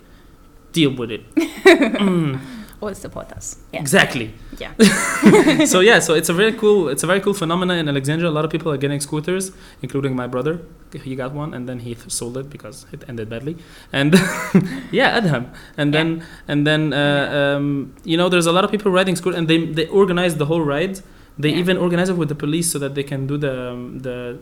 deal 0.71 0.91
with 0.95 1.11
it. 1.11 1.23
Mm, 1.67 2.39
Or 2.79 2.93
support 2.93 3.31
us. 3.31 3.57
Yeah. 3.73 3.79
Exactly. 3.81 4.33
Yeah. 4.59 4.71
so 5.65 5.79
yeah, 5.79 5.97
so 5.99 6.13
it's 6.13 6.29
a 6.29 6.33
very 6.33 6.53
cool, 6.53 6.89
it's 6.89 7.01
a 7.03 7.07
very 7.07 7.19
cool 7.19 7.33
phenomenon 7.33 7.77
in 7.79 7.87
Alexandria. 7.89 8.29
A 8.29 8.35
lot 8.37 8.45
of 8.45 8.51
people 8.51 8.71
are 8.71 8.77
getting 8.77 8.99
scooters, 9.01 9.51
including 9.81 10.15
my 10.15 10.27
brother. 10.27 10.61
He 11.03 11.15
got 11.15 11.33
one, 11.33 11.55
and 11.55 11.67
then 11.67 11.79
he 11.79 11.95
th- 11.95 12.11
sold 12.11 12.37
it 12.37 12.49
because 12.51 12.85
it 12.93 13.03
ended 13.09 13.29
badly. 13.29 13.57
And 13.91 14.13
yeah, 14.91 15.19
Adham. 15.19 15.43
And 15.75 15.91
then 15.93 16.23
and 16.47 16.67
then 16.67 16.93
uh, 16.93 17.55
um, 17.57 17.95
you 18.05 18.15
know, 18.15 18.29
there's 18.29 18.45
a 18.45 18.51
lot 18.51 18.63
of 18.63 18.69
people 18.71 18.91
riding 18.91 19.15
scooter, 19.15 19.37
and 19.37 19.47
they 19.47 19.65
they 19.65 19.87
organize 19.87 20.35
the 20.37 20.45
whole 20.45 20.61
ride. 20.61 21.01
They 21.39 21.49
Yeah. 21.49 21.61
even 21.63 21.77
organize 21.77 22.09
it 22.09 22.17
with 22.17 22.29
the 22.29 22.35
police 22.45 22.71
so 22.71 22.77
that 22.79 22.93
they 22.93 23.03
can 23.03 23.25
do 23.27 23.37
the 23.37 23.53
um, 23.71 23.99
the 23.99 24.37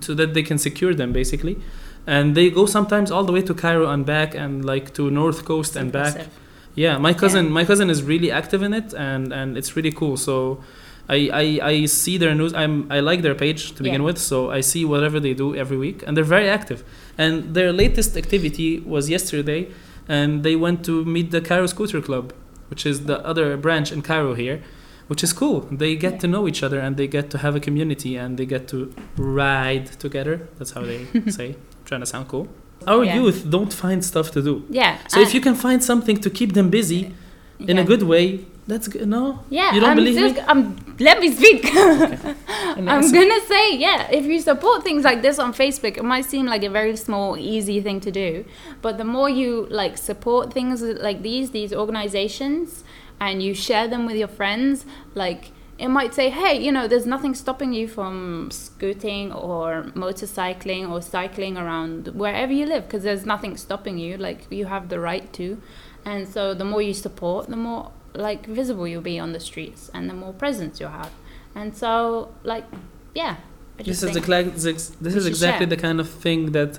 so 0.00 0.12
that 0.14 0.34
they 0.34 0.42
can 0.42 0.58
secure 0.58 0.92
them 0.94 1.12
basically. 1.12 1.56
And 2.06 2.34
they 2.34 2.50
go 2.50 2.66
sometimes 2.66 3.10
all 3.10 3.24
the 3.24 3.32
way 3.32 3.42
to 3.42 3.54
Cairo 3.54 3.88
and 3.88 4.04
back, 4.06 4.34
and 4.34 4.64
like 4.64 4.92
to 4.94 5.10
North 5.10 5.44
Coast 5.44 5.76
and 5.76 5.92
back. 5.92 6.26
Yeah, 6.74 6.98
my 6.98 7.12
cousin, 7.12 7.50
my 7.50 7.64
cousin 7.64 7.90
is 7.90 8.02
really 8.02 8.30
active 8.30 8.62
in 8.62 8.72
it, 8.72 8.94
and 8.94 9.32
and 9.32 9.56
it's 9.58 9.76
really 9.76 9.92
cool. 9.92 10.16
So, 10.16 10.60
I 11.08 11.28
I, 11.32 11.60
I 11.72 11.86
see 11.86 12.16
their 12.18 12.34
news. 12.34 12.52
I'm 12.54 12.86
I 12.90 13.00
like 13.00 13.22
their 13.22 13.34
page 13.34 13.72
to 13.76 13.82
begin 13.82 14.00
Yeah. 14.00 14.06
with. 14.06 14.18
So 14.18 14.50
I 14.50 14.60
see 14.62 14.84
whatever 14.84 15.20
they 15.20 15.34
do 15.34 15.54
every 15.54 15.76
week, 15.76 16.02
and 16.06 16.16
they're 16.16 16.32
very 16.38 16.48
active. 16.48 16.82
And 17.18 17.54
their 17.54 17.72
latest 17.72 18.16
activity 18.16 18.80
was 18.80 19.08
yesterday, 19.10 19.68
and 20.08 20.42
they 20.42 20.56
went 20.56 20.84
to 20.84 21.04
meet 21.04 21.30
the 21.32 21.40
Cairo 21.40 21.66
Scooter 21.66 22.00
Club, 22.00 22.32
which 22.70 22.86
is 22.86 23.06
the 23.06 23.18
other 23.26 23.56
branch 23.56 23.92
in 23.92 24.00
Cairo 24.02 24.34
here, 24.34 24.62
which 25.10 25.22
is 25.26 25.32
cool. 25.42 25.58
They 25.82 25.92
get 25.96 26.12
Yeah. 26.12 26.18
to 26.22 26.26
know 26.34 26.42
each 26.50 26.62
other, 26.66 26.78
and 26.84 26.92
they 27.00 27.08
get 27.18 27.26
to 27.34 27.38
have 27.44 27.54
a 27.60 27.62
community, 27.66 28.12
and 28.22 28.30
they 28.38 28.46
get 28.54 28.62
to 28.72 28.78
ride 29.16 29.86
together. 30.04 30.34
That's 30.58 30.72
how 30.76 30.82
they 30.90 31.00
say. 31.38 31.48
trying 31.88 32.02
to 32.06 32.10
sound 32.14 32.26
cool. 32.32 32.46
Our 32.92 33.04
Yeah. 33.04 33.16
youth 33.18 33.38
don't 33.56 33.72
find 33.84 34.00
stuff 34.12 34.26
to 34.36 34.40
do. 34.48 34.54
Yeah. 34.80 34.92
So 35.12 35.16
if 35.26 35.30
you 35.34 35.40
can 35.46 35.54
find 35.66 35.80
something 35.90 36.16
to 36.24 36.28
keep 36.38 36.50
them 36.58 36.68
busy 36.78 37.02
in 37.70 37.76
yeah. 37.76 37.82
a 37.82 37.86
good 37.92 38.04
way, 38.14 38.24
that's 38.70 38.86
good. 38.92 39.06
No, 39.16 39.22
Yeah, 39.58 39.74
You 39.74 39.80
don't 39.80 39.90
I'm 39.90 39.96
believe 40.00 40.16
me? 40.26 40.40
I'm, 40.52 40.60
let 41.08 41.16
me 41.22 41.28
speak. 41.40 41.60
And 42.76 42.88
I'm 42.92 43.06
gonna 43.18 43.40
say, 43.54 43.64
yeah, 43.86 44.00
if 44.18 44.24
you 44.30 44.38
support 44.50 44.78
things 44.88 45.02
like 45.10 45.20
this 45.26 45.36
on 45.44 45.50
Facebook, 45.62 45.94
it 46.00 46.04
might 46.14 46.26
seem 46.32 46.44
like 46.54 46.62
a 46.70 46.72
very 46.80 46.96
small, 47.06 47.28
easy 47.54 47.78
thing 47.86 47.98
to 48.06 48.10
do, 48.24 48.28
but 48.84 48.92
the 49.02 49.08
more 49.16 49.28
you 49.40 49.50
like 49.80 49.94
support 50.10 50.44
things 50.56 50.76
like 51.08 51.18
these, 51.28 51.46
these 51.58 51.72
organizations, 51.82 52.84
and 53.20 53.42
you 53.42 53.54
share 53.54 53.86
them 53.86 54.06
with 54.06 54.16
your 54.16 54.28
friends, 54.28 54.86
like 55.14 55.52
it 55.78 55.88
might 55.88 56.12
say, 56.12 56.28
hey, 56.28 56.62
you 56.62 56.72
know, 56.72 56.86
there's 56.88 57.06
nothing 57.06 57.34
stopping 57.34 57.72
you 57.72 57.88
from 57.88 58.50
scooting 58.50 59.32
or 59.32 59.84
motorcycling 59.94 60.90
or 60.90 61.00
cycling 61.00 61.56
around 61.56 62.08
wherever 62.08 62.52
you 62.52 62.66
live, 62.66 62.84
because 62.84 63.02
there's 63.02 63.24
nothing 63.24 63.56
stopping 63.56 63.98
you. 63.98 64.16
Like 64.16 64.46
you 64.50 64.66
have 64.66 64.88
the 64.88 65.00
right 65.00 65.32
to, 65.34 65.60
and 66.04 66.28
so 66.28 66.54
the 66.54 66.64
more 66.64 66.82
you 66.82 66.94
support, 66.94 67.48
the 67.48 67.56
more 67.56 67.92
like 68.14 68.46
visible 68.46 68.86
you'll 68.88 69.02
be 69.02 69.18
on 69.18 69.32
the 69.32 69.40
streets, 69.40 69.90
and 69.94 70.08
the 70.10 70.14
more 70.14 70.32
presence 70.32 70.80
you'll 70.80 70.90
have. 70.90 71.12
And 71.54 71.76
so, 71.76 72.32
like, 72.42 72.64
yeah. 73.14 73.36
This 73.78 74.02
is 74.02 74.12
the 74.12 74.20
this 74.20 74.90
this 75.00 75.14
is 75.14 75.26
exactly 75.26 75.64
share. 75.64 75.76
the 75.76 75.76
kind 75.76 76.00
of 76.00 76.08
thing 76.10 76.52
that 76.52 76.78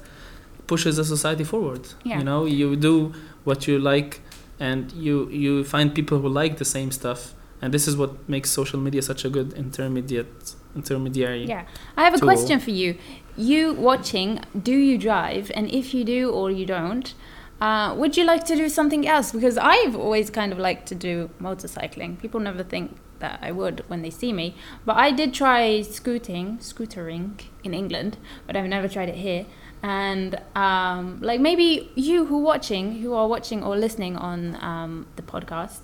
pushes 0.67 0.97
the 0.97 1.03
society 1.03 1.43
forward. 1.43 1.87
Yeah. 2.03 2.19
You 2.19 2.23
know, 2.23 2.45
you 2.45 2.75
do 2.75 3.13
what 3.43 3.67
you 3.67 3.79
like, 3.79 4.21
and 4.61 4.91
you 4.91 5.27
you 5.29 5.63
find 5.63 5.93
people 5.99 6.19
who 6.19 6.29
like 6.29 6.57
the 6.57 6.69
same 6.77 6.91
stuff, 6.91 7.33
and 7.61 7.73
this 7.73 7.87
is 7.87 7.97
what 7.97 8.29
makes 8.29 8.49
social 8.51 8.79
media 8.79 9.01
such 9.01 9.25
a 9.25 9.29
good 9.29 9.53
intermediate 9.53 10.55
intermediary. 10.75 11.45
Yeah. 11.45 11.65
I 11.97 12.03
have 12.03 12.13
a 12.13 12.19
tool. 12.19 12.29
question 12.29 12.59
for 12.59 12.71
you. 12.71 12.97
You 13.35 13.73
watching, 13.73 14.39
do 14.69 14.77
you 14.89 14.97
drive? 14.97 15.51
And 15.55 15.69
if 15.69 15.93
you 15.93 16.03
do 16.03 16.29
or 16.29 16.51
you 16.51 16.65
don't, 16.65 17.13
uh, 17.59 17.93
would 17.97 18.15
you 18.17 18.23
like 18.23 18.43
to 18.45 18.55
do 18.55 18.69
something 18.69 19.07
else? 19.07 19.31
Because 19.31 19.57
I've 19.57 19.95
always 19.95 20.29
kind 20.29 20.51
of 20.53 20.59
liked 20.59 20.87
to 20.89 20.95
do 20.95 21.29
motorcycling. 21.41 22.19
People 22.21 22.39
never 22.39 22.63
think 22.63 22.97
that 23.19 23.39
I 23.41 23.51
would 23.51 23.83
when 23.87 24.01
they 24.01 24.09
see 24.09 24.31
me. 24.31 24.55
But 24.85 24.97
I 24.97 25.11
did 25.11 25.33
try 25.33 25.81
scooting, 25.81 26.57
scootering 26.59 27.41
in 27.63 27.73
England, 27.73 28.17
but 28.45 28.55
I've 28.55 28.69
never 28.69 28.87
tried 28.87 29.09
it 29.09 29.15
here. 29.15 29.45
And 29.83 30.39
um, 30.55 31.19
like 31.21 31.41
maybe 31.41 31.89
you 31.95 32.25
who 32.25 32.39
watching, 32.39 32.99
who 32.99 33.13
are 33.13 33.27
watching 33.27 33.63
or 33.63 33.75
listening 33.75 34.15
on 34.15 34.55
um, 34.63 35.07
the 35.15 35.23
podcast, 35.23 35.81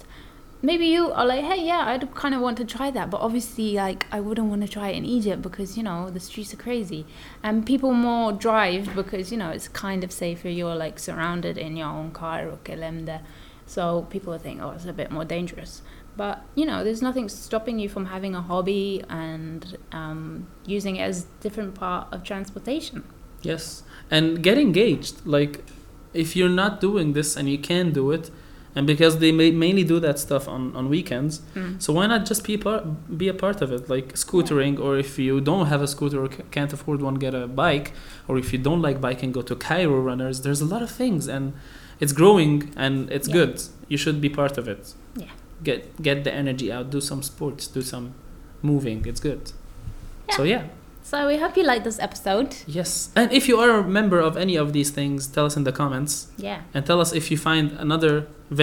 maybe 0.62 0.86
you 0.86 1.12
are 1.12 1.26
like, 1.26 1.44
hey, 1.44 1.66
yeah, 1.66 1.86
I'd 1.88 2.14
kind 2.16 2.34
of 2.34 2.42
want 2.42 2.58
to 2.58 2.66
try 2.66 2.92
that, 2.92 3.10
but 3.10 3.22
obviously, 3.22 3.74
like, 3.74 4.06
I 4.12 4.20
wouldn't 4.20 4.48
want 4.48 4.62
to 4.62 4.68
try 4.68 4.90
it 4.90 4.98
in 4.98 5.06
Egypt 5.06 5.42
because 5.42 5.78
you 5.78 5.84
know 5.84 6.10
the 6.10 6.20
streets 6.20 6.54
are 6.54 6.58
crazy, 6.58 7.06
and 7.44 7.66
people 7.66 7.94
more 7.94 8.32
drive 8.32 8.94
because 8.96 9.32
you 9.32 9.38
know 9.38 9.50
it's 9.50 9.68
kind 9.68 10.04
of 10.04 10.12
safer. 10.12 10.50
You're 10.50 10.76
like 10.76 11.00
surrounded 11.00 11.58
in 11.58 11.78
your 11.78 11.88
own 11.88 12.12
car 12.12 12.48
or 12.48 12.58
kalemda, 12.64 13.22
so 13.66 14.08
people 14.10 14.38
think, 14.38 14.62
oh, 14.62 14.72
it's 14.72 14.86
a 14.86 14.94
bit 14.94 15.12
more 15.12 15.26
dangerous. 15.26 15.82
But 16.16 16.44
you 16.56 16.66
know, 16.66 16.84
there's 16.84 17.02
nothing 17.02 17.30
stopping 17.30 17.80
you 17.80 17.90
from 17.90 18.08
having 18.08 18.34
a 18.34 18.42
hobby 18.42 19.04
and 19.10 19.78
um, 19.92 20.48
using 20.66 20.96
it 20.96 21.04
as 21.04 21.28
different 21.42 21.76
part 21.76 22.08
of 22.12 22.24
transportation. 22.24 23.04
Yes, 23.42 23.84
and 24.10 24.42
get 24.44 24.58
engaged. 24.58 25.26
Like, 25.26 25.64
if 26.14 26.36
you're 26.36 26.50
not 26.64 26.82
doing 26.82 27.14
this 27.14 27.36
and 27.38 27.50
you 27.50 27.58
can 27.60 27.92
do 27.92 28.12
it, 28.12 28.32
and 28.76 28.86
because 28.86 29.18
they 29.20 29.32
ma- 29.32 29.58
mainly 29.58 29.84
do 29.84 30.00
that 30.00 30.20
stuff 30.20 30.48
on, 30.48 30.76
on 30.76 30.88
weekends 30.90 31.42
Mm. 31.56 31.82
so 31.82 31.94
why 31.94 32.06
not 32.06 32.28
just 32.28 32.44
be 32.46 32.54
a 32.54 32.60
part 32.60 32.84
be 33.18 33.28
a 33.28 33.34
part 33.34 33.62
of 33.64 33.72
it? 33.72 33.90
Like 33.90 34.14
scootering 34.14 34.80
or 34.80 34.98
if 35.00 35.18
you 35.18 35.42
don't 35.42 35.66
have 35.68 35.82
a 35.82 35.88
scooter 35.88 36.24
or 36.24 36.28
can't 36.52 36.72
afford 36.72 37.02
one 37.02 37.16
get 37.16 37.34
a 37.34 37.48
bike. 37.48 37.94
Or 38.28 38.38
if 38.38 38.54
you 38.54 38.60
don't 38.60 38.82
like 38.88 39.02
biking 39.02 39.32
go 39.32 39.42
to 39.42 39.56
Cairo 39.56 40.00
runners. 40.00 40.42
There's 40.42 40.62
a 40.62 40.66
lot 40.66 40.84
of 40.84 40.92
things 40.92 41.28
and 41.28 41.54
it's 42.00 42.14
growing 42.14 42.72
and 42.76 43.10
it's 43.12 43.28
Yeah. 43.28 43.34
good. 43.40 43.64
You 43.88 43.98
should 43.98 44.22
be 44.22 44.30
part 44.30 44.58
of 44.60 44.68
it. 44.68 44.94
Yeah. 45.16 45.32
get 45.64 45.80
get 46.08 46.24
the 46.24 46.32
energy 46.42 46.72
out. 46.72 46.92
Do 46.92 47.02
some 47.02 47.22
sports. 47.24 47.66
Do 47.76 47.82
some 47.82 48.06
moving. 48.62 49.00
It's 49.08 49.20
good. 49.30 49.42
Yeah. 50.30 50.36
so 50.38 50.44
yeah 50.44 50.64
So 51.10 51.26
we 51.26 51.38
hope 51.38 51.56
you 51.56 51.64
liked 51.64 51.86
this 51.86 52.00
episode. 52.08 52.50
yes 52.80 52.92
and 53.16 53.32
if 53.32 53.48
you 53.50 53.56
are 53.64 53.72
a 53.80 53.84
member 54.00 54.20
of 54.20 54.36
any 54.36 54.56
of 54.58 54.68
these 54.74 54.90
things 55.00 55.20
tell 55.36 55.46
us 55.46 55.56
in 55.60 55.64
the 55.64 55.72
comments 55.72 56.28
Yeah. 56.38 56.60
and 56.74 56.86
tell 56.86 57.00
us 57.00 57.14
if 57.14 57.32
you 57.32 57.38
find 57.38 57.72
another 57.86 58.14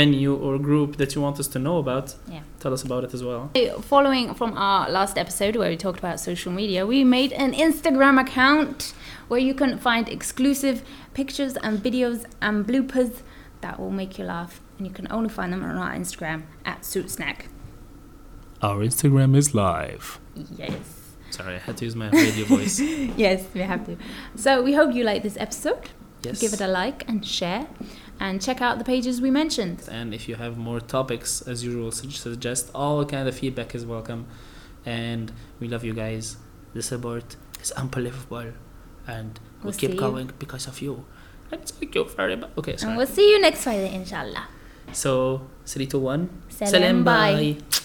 venue 0.00 0.35
or 0.44 0.59
group 0.59 0.90
that 1.00 1.14
you 1.14 1.20
want 1.22 1.40
us 1.40 1.48
to 1.54 1.59
know 1.59 1.76
about 1.78 2.07
Yeah. 2.35 2.42
tell 2.61 2.72
us 2.74 2.83
about 2.88 3.02
it 3.07 3.14
as 3.14 3.22
well 3.28 3.42
Following 3.92 4.35
from 4.35 4.50
our 4.59 4.90
last 4.90 5.16
episode 5.16 5.57
where 5.57 5.70
we 5.70 5.76
talked 5.87 5.98
about 6.04 6.20
social 6.20 6.52
media, 6.52 6.80
we 6.94 7.02
made 7.18 7.33
an 7.44 7.52
Instagram 7.66 8.16
account 8.20 8.92
where 9.28 9.40
you 9.48 9.54
can 9.54 9.78
find 9.78 10.04
exclusive 10.09 10.76
pictures 11.14 11.54
and 11.64 11.78
videos 11.88 12.20
and 12.46 12.66
bloopers 12.66 13.12
that 13.62 13.74
will 13.80 13.90
make 14.00 14.18
you 14.18 14.24
laugh. 14.37 14.61
And 14.76 14.87
you 14.87 14.92
can 14.92 15.07
only 15.11 15.30
find 15.38 15.50
them 15.52 15.62
on 15.64 15.76
our 15.85 15.94
Instagram 16.02 16.42
at 16.72 16.85
Suit 16.85 17.09
Snack. 17.11 17.38
our 18.68 18.78
instagram 18.90 19.30
is 19.40 19.54
live 19.54 20.04
Yes. 20.64 21.03
Sorry 21.38 21.55
i 21.61 21.62
had 21.68 21.77
to 21.81 21.85
use 21.88 21.97
my 22.03 22.09
radio 22.11 22.44
voice 22.55 22.77
Yes, 23.25 23.40
we 23.55 23.61
have 23.73 23.83
to. 23.88 23.92
So 24.44 24.51
we 24.66 24.73
hope 24.79 24.90
you 24.99 25.05
like 25.11 25.20
this 25.29 25.37
episode. 25.47 25.85
yes 26.27 26.40
Give 26.42 26.53
it 26.57 26.61
a 26.68 26.70
like 26.83 26.99
and 27.11 27.18
share. 27.38 27.64
And 28.25 28.35
check 28.47 28.59
out 28.66 28.75
the 28.83 28.85
pages 28.94 29.14
we 29.27 29.31
mentioned. 29.42 29.79
and 29.99 30.09
if 30.18 30.23
you 30.29 30.35
have 30.44 30.55
more 30.68 30.81
topics 30.97 31.31
as 31.53 31.57
usual 31.68 31.90
suggest 32.27 32.62
all 32.83 32.99
kind 33.14 33.27
of 33.31 33.35
feedback 33.42 33.70
is 33.79 33.83
welcome 33.94 34.23
and 35.01 35.27
we 35.61 35.66
love 35.75 35.83
you 35.88 35.94
guys 36.05 36.27
the 36.77 36.83
support 36.92 37.29
is 37.64 37.70
unbelievable 37.83 38.49
and 39.16 39.31
we 39.38 39.64
We'll 39.64 39.73
keep 39.83 39.90
see 39.90 39.94
you. 39.99 40.05
going 40.07 40.29
because 40.44 40.64
of 40.73 40.77
you 40.87 40.94
and 41.51 41.61
thank 41.77 41.94
you 41.97 42.05
very 42.20 42.37
much 42.42 42.51
okay 42.61 42.73
And 42.73 42.81
sorry 42.85 42.97
we'll 42.99 43.12
see 43.18 43.27
you 43.33 43.38
next 43.47 43.61
Friday, 43.66 43.90
inshallah. 44.01 44.44
so 44.92 45.12
3 45.66 45.87
2 45.87 45.99
1 45.99 46.29
Salam, 46.49 47.05
bye. 47.05 47.57
bye 47.61 47.81